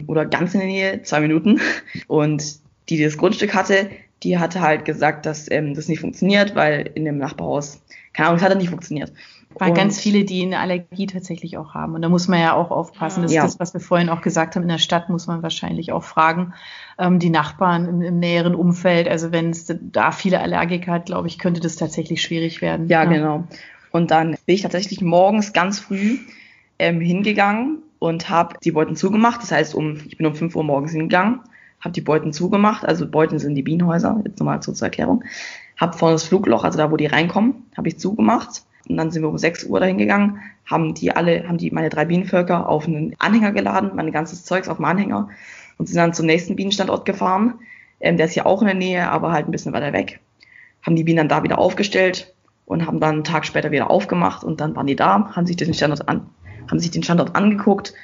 oder 0.06 0.26
ganz 0.26 0.54
in 0.54 0.60
der 0.60 0.68
Nähe, 0.68 1.02
zwei 1.02 1.20
Minuten. 1.20 1.60
Und 2.06 2.44
die, 2.88 2.98
die 2.98 3.04
das 3.04 3.16
Grundstück 3.16 3.54
hatte, 3.54 3.90
die 4.22 4.38
hatte 4.38 4.60
halt 4.60 4.84
gesagt, 4.84 5.26
dass 5.26 5.50
ähm, 5.50 5.74
das 5.74 5.88
nicht 5.88 6.00
funktioniert, 6.00 6.54
weil 6.54 6.90
in 6.94 7.04
dem 7.04 7.18
Nachbarhaus, 7.18 7.82
keine 8.12 8.28
Ahnung, 8.28 8.38
es 8.38 8.44
hat 8.44 8.56
nicht 8.56 8.70
funktioniert. 8.70 9.12
Weil 9.58 9.72
ganz 9.72 9.98
viele, 9.98 10.24
die 10.24 10.42
eine 10.42 10.58
Allergie 10.58 11.06
tatsächlich 11.06 11.56
auch 11.56 11.72
haben. 11.72 11.94
Und 11.94 12.02
da 12.02 12.08
muss 12.08 12.28
man 12.28 12.40
ja 12.40 12.52
auch 12.52 12.70
aufpassen. 12.70 13.22
Das 13.22 13.32
ja. 13.32 13.44
ist 13.44 13.54
das, 13.54 13.60
was 13.60 13.74
wir 13.74 13.80
vorhin 13.80 14.10
auch 14.10 14.20
gesagt 14.20 14.54
haben. 14.54 14.62
In 14.62 14.68
der 14.68 14.78
Stadt 14.78 15.08
muss 15.08 15.26
man 15.26 15.42
wahrscheinlich 15.42 15.92
auch 15.92 16.04
fragen, 16.04 16.52
ähm, 16.98 17.18
die 17.18 17.30
Nachbarn 17.30 17.88
im, 17.88 18.02
im, 18.02 18.18
näheren 18.18 18.54
Umfeld. 18.54 19.08
Also 19.08 19.32
wenn 19.32 19.50
es 19.50 19.72
da 19.80 20.12
viele 20.12 20.40
Allergiker 20.40 20.92
hat, 20.92 21.06
glaube 21.06 21.28
ich, 21.28 21.38
könnte 21.38 21.60
das 21.60 21.76
tatsächlich 21.76 22.20
schwierig 22.20 22.60
werden. 22.60 22.88
Ja, 22.88 23.04
ja, 23.04 23.10
genau. 23.10 23.44
Und 23.92 24.10
dann 24.10 24.36
bin 24.44 24.54
ich 24.54 24.62
tatsächlich 24.62 25.00
morgens 25.00 25.54
ganz 25.54 25.80
früh 25.80 26.18
ähm, 26.78 27.00
hingegangen 27.00 27.78
und 27.98 28.28
habe 28.28 28.56
die 28.62 28.72
Beuten 28.72 28.94
zugemacht. 28.94 29.42
Das 29.42 29.52
heißt, 29.52 29.74
um, 29.74 30.00
ich 30.06 30.18
bin 30.18 30.26
um 30.26 30.34
5 30.34 30.54
Uhr 30.54 30.64
morgens 30.64 30.92
hingegangen, 30.92 31.40
habe 31.80 31.92
die 31.92 32.02
Beuten 32.02 32.34
zugemacht. 32.34 32.84
Also 32.84 33.08
Beuten 33.08 33.38
sind 33.38 33.54
die 33.54 33.62
Bienenhäuser, 33.62 34.20
jetzt 34.26 34.38
nochmal 34.38 34.60
zur 34.60 34.74
Erklärung. 34.82 35.24
Habe 35.78 35.96
vorne 35.96 36.14
das 36.14 36.24
Flugloch, 36.24 36.64
also 36.64 36.76
da, 36.76 36.90
wo 36.90 36.98
die 36.98 37.06
reinkommen, 37.06 37.64
habe 37.74 37.88
ich 37.88 37.98
zugemacht 37.98 38.66
und 38.88 38.96
dann 38.96 39.10
sind 39.10 39.22
wir 39.22 39.28
um 39.28 39.38
6 39.38 39.64
Uhr 39.64 39.80
dahin 39.80 39.98
gegangen, 39.98 40.40
haben 40.64 40.94
die 40.94 41.14
alle, 41.14 41.46
haben 41.46 41.58
die 41.58 41.70
meine 41.70 41.88
drei 41.88 42.04
Bienenvölker 42.04 42.68
auf 42.68 42.86
einen 42.86 43.14
Anhänger 43.18 43.52
geladen, 43.52 43.92
mein 43.94 44.12
ganzes 44.12 44.44
Zeugs 44.44 44.68
auf 44.68 44.76
dem 44.76 44.84
Anhänger 44.84 45.28
und 45.78 45.86
sind 45.86 45.96
dann 45.96 46.14
zum 46.14 46.26
nächsten 46.26 46.56
Bienenstandort 46.56 47.04
gefahren. 47.04 47.54
Ähm, 48.00 48.16
der 48.16 48.26
ist 48.26 48.34
ja 48.34 48.46
auch 48.46 48.60
in 48.60 48.66
der 48.66 48.76
Nähe, 48.76 49.10
aber 49.10 49.32
halt 49.32 49.48
ein 49.48 49.52
bisschen 49.52 49.72
weiter 49.72 49.92
weg. 49.92 50.20
Haben 50.82 50.96
die 50.96 51.04
Bienen 51.04 51.18
dann 51.18 51.28
da 51.28 51.42
wieder 51.42 51.58
aufgestellt 51.58 52.34
und 52.64 52.86
haben 52.86 53.00
dann 53.00 53.14
einen 53.14 53.24
Tag 53.24 53.46
später 53.46 53.70
wieder 53.70 53.90
aufgemacht 53.90 54.44
und 54.44 54.60
dann 54.60 54.76
waren 54.76 54.86
die 54.86 54.96
da, 54.96 55.30
haben 55.34 55.46
sich 55.46 55.56
den 55.56 55.74
Standort 55.74 56.08
an, 56.08 56.26
haben 56.70 56.78
sich 56.78 56.90
den 56.90 57.02
Standort 57.02 57.34
angeguckt, 57.34 57.94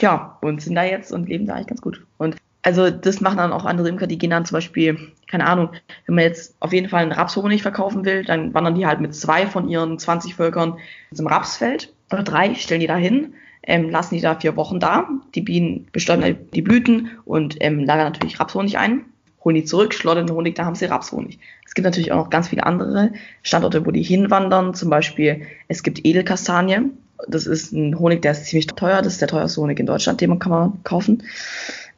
ja, 0.00 0.38
und 0.40 0.62
sind 0.62 0.74
da 0.76 0.84
jetzt 0.84 1.12
und 1.12 1.28
leben 1.28 1.46
da 1.46 1.54
eigentlich 1.54 1.66
ganz 1.66 1.82
gut. 1.82 2.06
Und 2.16 2.36
also 2.64 2.88
das 2.88 3.20
machen 3.20 3.36
dann 3.36 3.52
auch 3.52 3.66
andere 3.66 3.88
Imker, 3.90 4.06
die 4.06 4.16
gehen 4.16 4.30
dann 4.30 4.46
zum 4.46 4.56
Beispiel, 4.56 5.12
keine 5.30 5.46
Ahnung, 5.46 5.68
wenn 6.06 6.14
man 6.14 6.24
jetzt 6.24 6.56
auf 6.60 6.72
jeden 6.72 6.88
Fall 6.88 7.02
einen 7.02 7.12
Rapshonig 7.12 7.60
verkaufen 7.60 8.06
will, 8.06 8.24
dann 8.24 8.54
wandern 8.54 8.74
die 8.74 8.86
halt 8.86 9.00
mit 9.00 9.14
zwei 9.14 9.46
von 9.46 9.68
ihren 9.68 9.98
20 9.98 10.34
Völkern 10.34 10.78
zum 11.12 11.26
Rapsfeld 11.26 11.92
oder 12.10 12.22
drei, 12.22 12.54
stellen 12.54 12.80
die 12.80 12.86
da 12.86 12.96
hin, 12.96 13.34
ähm, 13.64 13.90
lassen 13.90 14.14
die 14.14 14.22
da 14.22 14.34
vier 14.34 14.56
Wochen 14.56 14.80
da, 14.80 15.08
die 15.34 15.42
Bienen 15.42 15.88
bestäuben 15.92 16.38
die 16.54 16.62
Blüten 16.62 17.10
und 17.26 17.56
ähm, 17.60 17.84
lagern 17.84 18.06
natürlich 18.06 18.40
Rapshonig 18.40 18.78
ein, 18.78 19.04
holen 19.44 19.56
die 19.56 19.64
zurück, 19.64 19.92
schlottern 19.92 20.26
den 20.26 20.34
Honig, 20.34 20.54
da 20.54 20.64
haben 20.64 20.74
sie 20.74 20.86
Rapshonig. 20.86 21.38
Es 21.66 21.74
gibt 21.74 21.84
natürlich 21.84 22.12
auch 22.12 22.24
noch 22.24 22.30
ganz 22.30 22.48
viele 22.48 22.64
andere 22.64 23.12
Standorte, 23.42 23.84
wo 23.84 23.90
die 23.90 24.02
hinwandern, 24.02 24.72
zum 24.72 24.88
Beispiel 24.88 25.42
es 25.68 25.82
gibt 25.82 26.06
Edelkastanie, 26.06 26.92
das 27.28 27.46
ist 27.46 27.72
ein 27.72 27.98
Honig, 27.98 28.22
der 28.22 28.32
ist 28.32 28.46
ziemlich 28.46 28.66
teuer, 28.68 29.02
das 29.02 29.14
ist 29.14 29.20
der 29.20 29.28
teuerste 29.28 29.60
Honig 29.60 29.78
in 29.78 29.86
Deutschland, 29.86 30.20
den 30.20 30.30
man 30.30 30.38
kann 30.38 30.50
man 30.50 30.82
kaufen. 30.84 31.22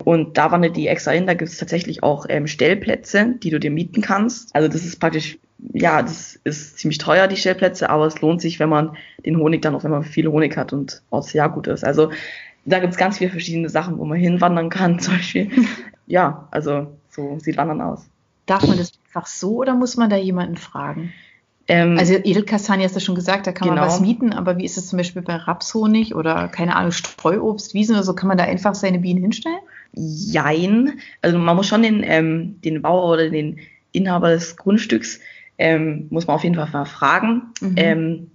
Und 0.04 0.36
da 0.38 0.50
wandert 0.50 0.76
die 0.76 0.88
extra 0.88 1.12
hin. 1.12 1.26
Da 1.26 1.34
gibt 1.34 1.50
es 1.50 1.58
tatsächlich 1.58 2.02
auch 2.02 2.26
ähm, 2.28 2.46
Stellplätze, 2.46 3.34
die 3.42 3.50
du 3.50 3.58
dir 3.58 3.70
mieten 3.70 4.02
kannst. 4.02 4.54
Also 4.54 4.68
das 4.68 4.84
ist 4.84 5.00
praktisch, 5.00 5.38
ja, 5.72 6.02
das 6.02 6.38
ist 6.44 6.78
ziemlich 6.78 6.98
teuer, 6.98 7.26
die 7.26 7.36
Stellplätze, 7.36 7.90
aber 7.90 8.06
es 8.06 8.20
lohnt 8.20 8.40
sich, 8.40 8.60
wenn 8.60 8.68
man 8.68 8.96
den 9.24 9.38
Honig 9.38 9.62
dann 9.62 9.74
auch, 9.74 9.84
wenn 9.84 9.90
man 9.90 10.04
viel 10.04 10.28
Honig 10.28 10.56
hat 10.56 10.72
und 10.72 11.02
auch 11.10 11.22
sehr 11.22 11.48
gut 11.48 11.66
ist. 11.66 11.84
Also 11.84 12.10
da 12.64 12.78
gibt 12.80 12.92
es 12.92 12.98
ganz 12.98 13.18
viele 13.18 13.30
verschiedene 13.30 13.68
Sachen, 13.68 13.98
wo 13.98 14.04
man 14.04 14.18
hinwandern 14.18 14.68
kann, 14.68 14.98
zum 15.00 15.14
Beispiel. 15.14 15.50
ja, 16.06 16.48
also 16.50 16.88
so 17.10 17.38
sieht 17.38 17.56
Wandern 17.56 17.80
aus. 17.80 18.06
Darf 18.44 18.66
man 18.66 18.78
das 18.78 18.92
einfach 19.06 19.26
so 19.26 19.56
oder 19.56 19.74
muss 19.74 19.96
man 19.96 20.10
da 20.10 20.16
jemanden 20.16 20.56
fragen? 20.56 21.12
Ähm, 21.68 21.96
also 21.98 22.14
Edelkastanie 22.14 22.84
hast 22.84 22.94
du 22.94 23.00
schon 23.00 23.16
gesagt, 23.16 23.46
da 23.46 23.52
kann 23.52 23.68
genau. 23.68 23.80
man 23.80 23.88
was 23.88 24.00
mieten, 24.00 24.32
aber 24.32 24.56
wie 24.58 24.64
ist 24.64 24.76
es 24.76 24.86
zum 24.88 24.98
Beispiel 24.98 25.22
bei 25.22 25.34
Rapshonig 25.34 26.14
oder 26.14 26.48
keine 26.48 26.76
Ahnung, 26.76 26.92
Streuobst, 26.92 27.74
Wiesen 27.74 27.96
oder 27.96 28.04
so, 28.04 28.14
kann 28.14 28.28
man 28.28 28.38
da 28.38 28.44
einfach 28.44 28.74
seine 28.74 29.00
Bienen 29.00 29.20
hinstellen? 29.20 29.58
Jein. 29.92 30.98
Also 31.22 31.38
man 31.38 31.56
muss 31.56 31.68
schon 31.68 31.82
den, 31.82 32.02
ähm, 32.04 32.60
den 32.62 32.82
Bauer 32.82 33.12
oder 33.12 33.30
den 33.30 33.58
Inhaber 33.92 34.30
des 34.30 34.56
Grundstücks, 34.56 35.20
ähm, 35.58 36.06
muss 36.10 36.26
man 36.26 36.36
auf 36.36 36.44
jeden 36.44 36.54
Fall 36.54 36.68
mal 36.72 36.84
fragen, 36.84 37.42
mhm. 37.60 37.74
ähm, 37.76 38.30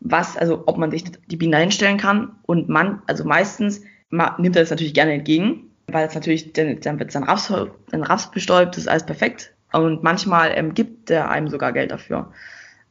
was, 0.00 0.36
also 0.36 0.64
ob 0.66 0.78
man 0.78 0.90
sich 0.90 1.04
die 1.04 1.36
Bienen 1.36 1.54
einstellen 1.54 1.98
kann. 1.98 2.32
Und 2.42 2.68
man, 2.68 3.02
also 3.06 3.24
meistens 3.24 3.82
nimmt 4.10 4.56
er 4.56 4.62
das 4.62 4.70
natürlich 4.70 4.94
gerne 4.94 5.12
entgegen, 5.12 5.70
weil 5.86 6.06
es 6.06 6.14
natürlich, 6.14 6.52
dann, 6.52 6.80
dann 6.80 6.98
wird 6.98 7.12
sein 7.12 7.22
Raps, 7.22 7.46
sein 7.46 8.02
Raps 8.02 8.30
bestäubt, 8.30 8.76
das 8.76 8.84
ist 8.84 8.88
alles 8.88 9.06
perfekt. 9.06 9.54
Und 9.72 10.02
manchmal 10.02 10.52
ähm, 10.56 10.74
gibt 10.74 11.10
er 11.10 11.30
einem 11.30 11.48
sogar 11.48 11.72
Geld 11.72 11.92
dafür, 11.92 12.32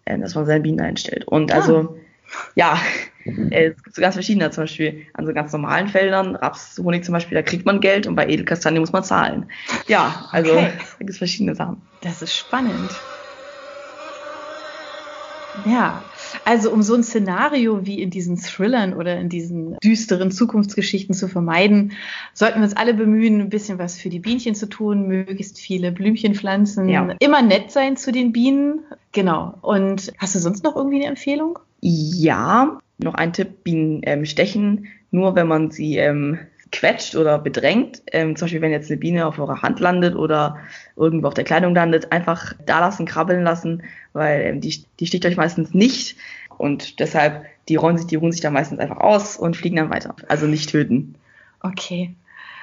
äh, 0.06 0.18
dass 0.18 0.36
man 0.36 0.46
seine 0.46 0.62
Bienen 0.62 0.80
einstellt. 0.80 1.28
Und 1.28 1.52
also, 1.52 1.98
ja, 2.56 2.80
es 3.26 3.84
gibt 3.84 3.96
so 3.96 4.02
ganz 4.02 4.16
verschiedene, 4.16 4.50
zum 4.52 4.64
Beispiel 4.64 5.06
an 5.14 5.26
so 5.26 5.34
ganz 5.34 5.52
normalen 5.52 5.88
Feldern, 5.88 6.36
Raps, 6.36 6.80
Honig 6.84 7.04
zum 7.04 7.14
Beispiel, 7.14 7.36
da 7.36 7.42
kriegt 7.42 7.66
man 7.66 7.82
Geld 7.82 8.08
und 8.08 8.16
bei 8.16 8.28
Edelkastanie 8.28 8.80
muss 8.80 8.92
man 8.92 9.04
zahlen. 9.04 9.46
Ja, 9.88 10.28
also 10.32 10.54
okay. 10.54 10.72
da 10.78 10.98
gibt 11.00 11.10
es 11.10 11.18
verschiedene 11.18 11.56
Sachen. 11.56 11.82
Das 12.02 12.22
ist 12.22 12.36
spannend. 12.36 12.92
Ja, 15.66 16.04
also 16.46 16.72
um 16.72 16.82
so 16.82 16.94
ein 16.94 17.04
Szenario 17.04 17.86
wie 17.86 18.02
in 18.02 18.10
diesen 18.10 18.38
Thrillern 18.38 18.94
oder 18.94 19.20
in 19.20 19.30
diesen 19.30 19.78
düsteren 19.80 20.32
Zukunftsgeschichten 20.32 21.14
zu 21.14 21.28
vermeiden, 21.28 21.94
sollten 22.34 22.60
wir 22.60 22.64
uns 22.64 22.78
alle 22.78 22.94
bemühen, 22.94 23.42
ein 23.42 23.50
bisschen 23.50 23.80
was 23.80 23.98
für 23.98 24.10
die 24.10 24.20
Bienchen 24.20 24.56
zu 24.56 24.68
tun, 24.68 25.08
möglichst 25.08 25.60
viele 25.60 25.92
Blümchen 25.92 26.36
pflanzen, 26.36 26.88
ja. 26.88 27.16
immer 27.20 27.42
nett 27.42 27.72
sein 27.72 27.98
zu 27.98 28.12
den 28.12 28.32
Bienen. 28.32 28.82
Genau. 29.12 29.56
Und 29.62 30.14
hast 30.18 30.36
du 30.36 30.40
sonst 30.40 30.64
noch 30.64 30.76
irgendwie 30.76 30.98
eine 30.98 31.08
Empfehlung? 31.08 31.60
Ja, 31.82 32.80
noch 33.00 33.16
ein 33.16 33.34
Tipp, 33.34 33.64
Bienen 33.64 34.02
ähm, 34.04 34.26
stechen 34.26 34.88
nur, 35.12 35.36
wenn 35.36 35.48
man 35.48 35.72
sie 35.72 35.98
ähm, 35.98 36.40
quetscht 36.72 37.16
oder 37.16 37.40
bedrängt. 37.40 38.04
Ähm, 38.12 38.36
zum 38.36 38.46
Beispiel, 38.46 38.62
wenn 38.62 38.72
jetzt 38.72 38.92
eine 38.92 39.00
Biene 39.00 39.26
auf 39.26 39.40
eurer 39.40 39.62
Hand 39.62 39.80
landet 39.80 40.16
oder 40.16 40.58
irgendwo 40.96 41.28
auf 41.28 41.34
der 41.34 41.44
Kleidung 41.44 41.74
landet, 41.74 42.12
einfach 42.12 42.54
da 42.66 42.80
lassen, 42.80 43.06
krabbeln 43.06 43.44
lassen, 43.44 43.84
weil 44.14 44.42
ähm, 44.42 44.62
die, 44.62 44.84
die 45.00 45.08
sticht 45.08 45.26
euch 45.26 45.38
meistens 45.38 45.74
nicht. 45.74 46.18
Und 46.58 47.00
deshalb, 47.00 47.46
die 47.70 47.76
rollen 47.76 47.98
sich, 47.98 48.08
die 48.08 48.16
ruhen 48.16 48.32
sich 48.32 48.42
dann 48.42 48.54
meistens 48.54 48.80
einfach 48.80 48.98
aus 48.98 49.38
und 49.38 49.56
fliegen 49.56 49.78
dann 49.78 49.90
weiter. 49.90 50.16
Also 50.28 50.46
nicht 50.46 50.70
töten. 50.70 51.16
Okay. 51.62 52.14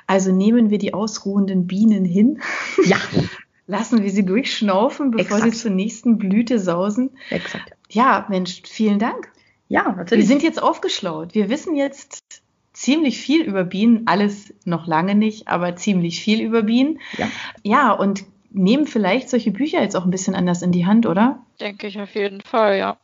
Also 0.07 0.33
nehmen 0.33 0.71
wir 0.71 0.79
die 0.79 0.95
ausruhenden 0.95 1.67
Bienen 1.67 2.05
hin. 2.05 2.41
Ja. 2.85 2.99
Lassen 3.69 4.05
wir 4.05 4.11
sie 4.11 4.25
durchschnaufen, 4.25 5.11
bevor 5.11 5.39
Exakt. 5.39 5.55
sie 5.55 5.61
zur 5.61 5.71
nächsten 5.73 6.19
Blüte 6.19 6.61
sausen. 6.61 7.11
Exakt. 7.31 7.73
Ja, 7.91 8.25
Mensch, 8.29 8.63
vielen 8.65 9.01
Dank. 9.01 9.29
Ja, 9.69 9.93
natürlich. 9.93 10.23
Wir 10.25 10.29
sind 10.29 10.43
jetzt 10.43 10.63
aufgeschlaut. 10.63 11.35
Wir 11.35 11.49
wissen 11.49 11.75
jetzt 11.77 12.43
ziemlich 12.73 13.19
viel 13.19 13.43
über 13.43 13.65
Bienen, 13.65 14.03
alles 14.07 14.53
noch 14.65 14.87
lange 14.87 15.15
nicht, 15.15 15.49
aber 15.49 15.77
ziemlich 15.77 16.21
viel 16.21 16.41
über 16.41 16.63
Bienen. 16.63 17.01
Ja. 17.17 17.29
Ja, 17.63 17.93
und 17.93 18.25
nehmen 18.51 18.87
vielleicht 18.87 19.31
solche 19.31 19.51
Bücher 19.51 19.83
jetzt 19.83 19.97
auch 19.97 20.05
ein 20.05 20.11
bisschen 20.11 20.35
anders 20.35 20.63
in 20.63 20.73
die 20.73 20.87
Hand, 20.87 21.07
oder? 21.07 21.45
Denke 21.61 21.87
ich 21.87 21.99
auf 22.01 22.15
jeden 22.15 22.41
Fall, 22.41 22.79
ja. 22.79 22.99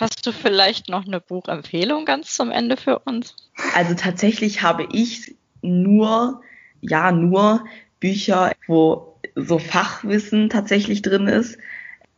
Hast 0.00 0.26
du 0.26 0.32
vielleicht 0.32 0.88
noch 0.88 1.06
eine 1.06 1.20
Buchempfehlung 1.20 2.04
ganz 2.04 2.34
zum 2.34 2.50
Ende 2.50 2.76
für 2.76 2.98
uns? 3.00 3.34
Also 3.74 3.94
tatsächlich 3.94 4.62
habe 4.62 4.86
ich 4.92 5.34
nur, 5.62 6.42
ja, 6.80 7.12
nur 7.12 7.64
Bücher, 7.98 8.52
wo 8.66 9.18
so 9.34 9.58
Fachwissen 9.58 10.50
tatsächlich 10.50 11.02
drin 11.02 11.26
ist. 11.28 11.58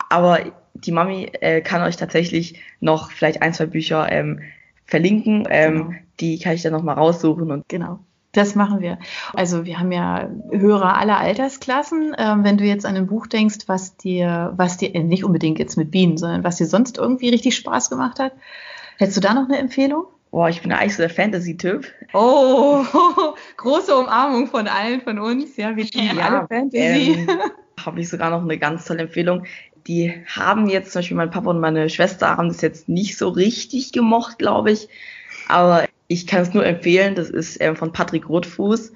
Aber 0.08 0.40
die 0.84 0.92
Mami 0.92 1.30
äh, 1.40 1.60
kann 1.60 1.82
euch 1.82 1.96
tatsächlich 1.96 2.60
noch 2.80 3.10
vielleicht 3.10 3.42
ein, 3.42 3.54
zwei 3.54 3.66
Bücher 3.66 4.10
ähm, 4.10 4.40
verlinken. 4.86 5.46
Ähm, 5.50 5.74
genau. 5.74 5.90
Die 6.20 6.38
kann 6.38 6.54
ich 6.54 6.62
dann 6.62 6.72
nochmal 6.72 6.96
raussuchen. 6.96 7.50
Und 7.50 7.68
genau. 7.68 8.00
Das 8.32 8.54
machen 8.54 8.80
wir. 8.80 8.98
Also 9.32 9.64
wir 9.64 9.78
haben 9.78 9.90
ja 9.90 10.28
Hörer 10.50 10.98
aller 10.98 11.18
Altersklassen. 11.18 12.14
Ähm, 12.18 12.44
wenn 12.44 12.58
du 12.58 12.64
jetzt 12.64 12.84
an 12.84 12.96
ein 12.96 13.06
Buch 13.06 13.26
denkst, 13.26 13.60
was 13.66 13.96
dir, 13.96 14.52
was 14.56 14.76
dir 14.76 14.94
äh, 14.94 15.02
nicht 15.02 15.24
unbedingt 15.24 15.58
jetzt 15.58 15.76
mit 15.76 15.90
Bienen, 15.90 16.18
sondern 16.18 16.44
was 16.44 16.56
dir 16.56 16.66
sonst 16.66 16.98
irgendwie 16.98 17.30
richtig 17.30 17.56
Spaß 17.56 17.90
gemacht 17.90 18.18
hat, 18.18 18.32
hättest 18.98 19.16
du 19.16 19.20
da 19.20 19.34
noch 19.34 19.48
eine 19.48 19.58
Empfehlung? 19.58 20.04
Boah, 20.30 20.50
ich 20.50 20.60
bin 20.60 20.72
eigentlich 20.72 20.94
so 20.94 21.02
der 21.02 21.10
Fantasy-Typ. 21.10 21.86
Oh, 22.12 22.84
große 23.56 23.96
Umarmung 23.96 24.46
von 24.46 24.68
allen 24.68 25.00
von 25.00 25.18
uns. 25.18 25.56
Ja, 25.56 25.74
wir 25.74 25.84
lieben 25.84 26.18
ja, 26.18 26.28
alle 26.28 26.46
Fantasy. 26.46 27.26
Ähm, 27.26 27.28
Habe 27.84 28.00
ich 28.00 28.10
sogar 28.10 28.30
noch 28.30 28.42
eine 28.42 28.58
ganz 28.58 28.84
tolle 28.84 29.02
Empfehlung. 29.02 29.44
Die 29.88 30.12
haben 30.26 30.68
jetzt, 30.68 30.92
zum 30.92 31.00
Beispiel 31.00 31.16
mein 31.16 31.30
Papa 31.30 31.50
und 31.50 31.60
meine 31.60 31.88
Schwester 31.88 32.36
haben 32.36 32.48
das 32.48 32.60
jetzt 32.60 32.88
nicht 32.88 33.16
so 33.16 33.28
richtig 33.28 33.92
gemocht, 33.92 34.38
glaube 34.38 34.70
ich. 34.70 34.88
Aber 35.48 35.86
ich 36.08 36.26
kann 36.26 36.42
es 36.42 36.54
nur 36.54 36.64
empfehlen. 36.64 37.14
Das 37.14 37.30
ist 37.30 37.60
ähm, 37.60 37.74
von 37.74 37.92
Patrick 37.92 38.28
Rotfuß. 38.28 38.92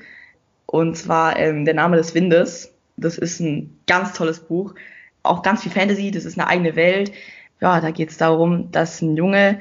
Und 0.67 0.97
zwar 0.97 1.39
ähm, 1.39 1.65
Der 1.65 1.75
Name 1.75 1.97
des 1.97 2.15
Windes. 2.15 2.75
Das 2.97 3.17
ist 3.17 3.41
ein 3.41 3.81
ganz 3.87 4.13
tolles 4.13 4.41
Buch. 4.41 4.75
Auch 5.23 5.43
ganz 5.43 5.63
viel 5.63 5.73
Fantasy. 5.73 6.11
Das 6.11 6.27
ist 6.27 6.39
eine 6.39 6.47
eigene 6.47 6.77
Welt. 6.77 7.13
Ja, 7.61 7.81
da 7.81 7.91
geht 7.91 8.11
es 8.11 8.19
darum, 8.19 8.71
dass 8.71 9.01
ein 9.01 9.17
Junge 9.17 9.61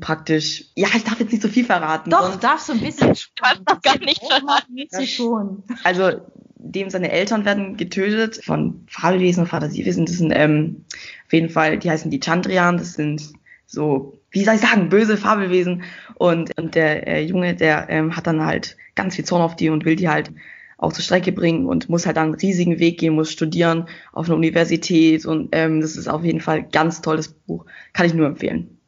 praktisch, 0.00 0.64
ja, 0.74 0.88
ich 0.96 1.04
darf 1.04 1.20
jetzt 1.20 1.32
nicht 1.32 1.42
so 1.42 1.48
viel 1.48 1.64
verraten. 1.64 2.10
Doch, 2.10 2.36
darfst 2.36 2.68
du 2.68 2.72
ein 2.72 2.80
bisschen. 2.80 3.12
Du 3.12 3.42
hast 3.42 3.60
noch 3.68 3.80
gar 3.82 3.98
nicht 3.98 4.22
verraten. 4.24 5.06
schon. 5.06 5.62
Also, 5.84 6.22
dem 6.62 6.90
seine 6.90 7.10
Eltern 7.10 7.44
werden 7.44 7.76
getötet 7.76 8.40
von 8.44 8.86
Fabelwesen 8.88 9.42
und 9.42 9.48
Fantasiewesen. 9.48 10.06
Das 10.06 10.16
sind 10.16 10.32
ähm, 10.34 10.84
auf 11.26 11.32
jeden 11.32 11.50
Fall, 11.50 11.78
die 11.78 11.90
heißen 11.90 12.10
die 12.10 12.20
Chandrian. 12.20 12.76
Das 12.76 12.94
sind 12.94 13.32
so, 13.66 14.18
wie 14.30 14.44
soll 14.44 14.54
ich 14.54 14.60
sagen, 14.60 14.88
böse 14.88 15.16
Fabelwesen. 15.16 15.82
Und, 16.14 16.56
und 16.58 16.74
der 16.74 17.06
äh, 17.06 17.24
Junge, 17.24 17.54
der 17.54 17.88
ähm, 17.90 18.16
hat 18.16 18.26
dann 18.26 18.44
halt 18.44 18.76
ganz 18.94 19.16
viel 19.16 19.24
Zorn 19.24 19.42
auf 19.42 19.56
die 19.56 19.70
und 19.70 19.84
will 19.84 19.96
die 19.96 20.08
halt 20.08 20.30
auch 20.78 20.92
zur 20.92 21.04
Strecke 21.04 21.32
bringen 21.32 21.66
und 21.66 21.88
muss 21.88 22.06
halt 22.06 22.16
dann 22.16 22.24
einen 22.24 22.34
riesigen 22.34 22.78
Weg 22.80 22.98
gehen, 22.98 23.14
muss 23.14 23.30
studieren 23.30 23.86
auf 24.12 24.26
einer 24.26 24.36
Universität. 24.36 25.24
Und 25.26 25.50
ähm, 25.52 25.80
das 25.80 25.96
ist 25.96 26.08
auf 26.08 26.24
jeden 26.24 26.40
Fall 26.40 26.58
ein 26.58 26.70
ganz 26.70 27.00
tolles 27.02 27.28
Buch. 27.28 27.66
Kann 27.92 28.06
ich 28.06 28.14
nur 28.14 28.26
empfehlen. 28.26 28.78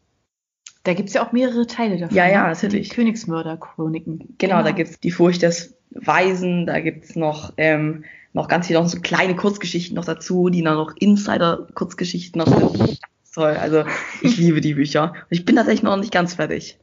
Da 0.85 0.92
gibt's 0.92 1.14
ja 1.14 1.27
auch 1.27 1.33
mehrere 1.33 1.66
Teile 1.66 1.99
davon. 1.99 2.16
Ja, 2.16 2.29
ja, 2.29 2.42
ne? 2.42 2.49
natürlich. 2.51 2.90
Die 2.90 2.94
Königsmörder-Chroniken. 2.94 4.18
Genau, 4.18 4.29
genau, 4.38 4.62
da 4.62 4.70
gibt's 4.70 5.01
die 5.01 5.11
Furcht 5.11 5.42
des 5.42 5.77
Weisen, 5.90 6.66
da 6.66 6.81
gibt's 6.81 7.16
noch, 7.16 7.53
ähm, 7.57 8.05
noch 8.33 8.49
ganz 8.49 8.66
viele 8.66 8.81
noch 8.81 8.88
so 8.88 9.01
kleine 9.01 9.35
Kurzgeschichten 9.35 9.94
noch 9.97 10.05
dazu, 10.05 10.51
die 10.51 10.62
dann 10.62 10.77
noch 10.77 10.94
Insider-Kurzgeschichten 10.97 12.38
noch 12.38 12.49
sind. 12.49 13.01
Toll, 13.35 13.57
also 13.57 13.85
ich 14.23 14.37
liebe 14.38 14.61
die 14.61 14.75
Bücher. 14.75 15.12
Und 15.12 15.27
ich 15.31 15.44
bin 15.44 15.57
tatsächlich 15.57 15.83
noch 15.83 15.97
nicht 15.97 16.12
ganz 16.12 16.35
fertig. 16.35 16.79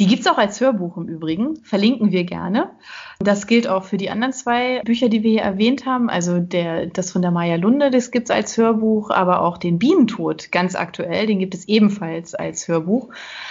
Die 0.00 0.06
gibt's 0.06 0.26
auch 0.26 0.36
als 0.36 0.60
Hörbuch 0.60 0.96
im 0.96 1.08
Übrigen, 1.08 1.56
verlinken 1.62 2.10
wir 2.10 2.24
gerne. 2.24 2.72
Das 3.20 3.46
gilt 3.46 3.68
auch 3.68 3.84
für 3.84 3.96
die 3.96 4.10
anderen 4.10 4.32
zwei 4.32 4.80
Bücher, 4.84 5.08
die 5.08 5.22
wir 5.22 5.30
hier 5.30 5.42
erwähnt 5.42 5.86
haben. 5.86 6.10
Also 6.10 6.40
der, 6.40 6.86
das 6.86 7.12
von 7.12 7.22
der 7.22 7.30
Maya 7.30 7.56
Lunde, 7.56 7.90
das 7.90 8.10
gibt's 8.10 8.30
als 8.30 8.56
Hörbuch, 8.56 9.10
aber 9.10 9.40
auch 9.42 9.56
den 9.58 9.78
Bienentod, 9.78 10.50
ganz 10.52 10.74
aktuell, 10.74 11.26
den 11.26 11.38
gibt 11.38 11.54
es 11.54 11.66
ebenfalls 11.68 12.34
als 12.34 12.68
Hörbuch. 12.68 13.08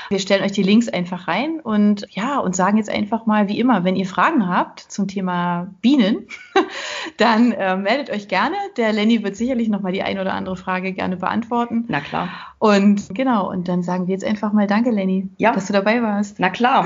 Wir 0.09 0.19
stellen 0.19 0.43
euch 0.43 0.51
die 0.51 0.63
Links 0.63 0.89
einfach 0.89 1.27
rein 1.27 1.59
und 1.61 2.05
ja, 2.09 2.39
und 2.39 2.55
sagen 2.55 2.77
jetzt 2.77 2.89
einfach 2.89 3.25
mal, 3.25 3.47
wie 3.47 3.59
immer, 3.59 3.83
wenn 3.83 3.95
ihr 3.95 4.05
Fragen 4.05 4.47
habt 4.47 4.79
zum 4.79 5.07
Thema 5.07 5.73
Bienen, 5.81 6.27
dann 7.17 7.51
äh, 7.51 7.75
meldet 7.77 8.09
euch 8.09 8.27
gerne. 8.27 8.55
Der 8.77 8.91
Lenny 8.93 9.23
wird 9.23 9.35
sicherlich 9.35 9.69
nochmal 9.69 9.93
die 9.93 10.03
ein 10.03 10.19
oder 10.19 10.33
andere 10.33 10.55
Frage 10.55 10.93
gerne 10.93 11.17
beantworten. 11.17 11.85
Na 11.87 11.99
klar. 12.01 12.29
Und 12.59 13.13
genau, 13.13 13.49
und 13.49 13.67
dann 13.67 13.83
sagen 13.83 14.07
wir 14.07 14.13
jetzt 14.13 14.25
einfach 14.25 14.53
mal 14.53 14.67
Danke, 14.67 14.91
Lenny, 14.91 15.29
Ja. 15.37 15.51
dass 15.53 15.67
du 15.67 15.73
dabei 15.73 16.01
warst. 16.01 16.39
Na 16.39 16.49
klar. 16.49 16.85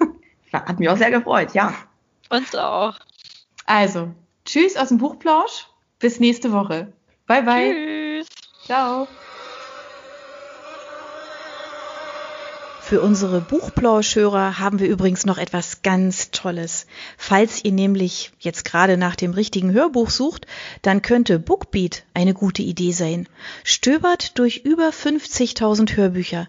Hat 0.52 0.78
mich 0.78 0.88
auch 0.88 0.96
sehr 0.96 1.10
gefreut, 1.10 1.52
ja. 1.54 1.72
Uns 2.30 2.54
auch. 2.54 2.94
Also, 3.64 4.14
tschüss 4.44 4.76
aus 4.76 4.88
dem 4.88 4.98
Buchplausch. 4.98 5.66
Bis 5.98 6.20
nächste 6.20 6.52
Woche. 6.52 6.92
Bye, 7.26 7.42
bye. 7.42 7.72
Tschüss. 7.72 8.28
Ciao. 8.64 9.08
Für 12.88 13.02
unsere 13.02 13.42
Buchplauschhörer 13.42 14.58
haben 14.58 14.78
wir 14.78 14.88
übrigens 14.88 15.26
noch 15.26 15.36
etwas 15.36 15.82
ganz 15.82 16.30
Tolles. 16.30 16.86
Falls 17.18 17.62
ihr 17.62 17.72
nämlich 17.72 18.32
jetzt 18.38 18.64
gerade 18.64 18.96
nach 18.96 19.14
dem 19.14 19.32
richtigen 19.32 19.72
Hörbuch 19.74 20.08
sucht, 20.08 20.46
dann 20.80 21.02
könnte 21.02 21.38
Bookbeat 21.38 22.04
eine 22.14 22.32
gute 22.32 22.62
Idee 22.62 22.92
sein. 22.92 23.28
Stöbert 23.62 24.38
durch 24.38 24.62
über 24.64 24.88
50.000 24.88 25.96
Hörbücher. 25.96 26.48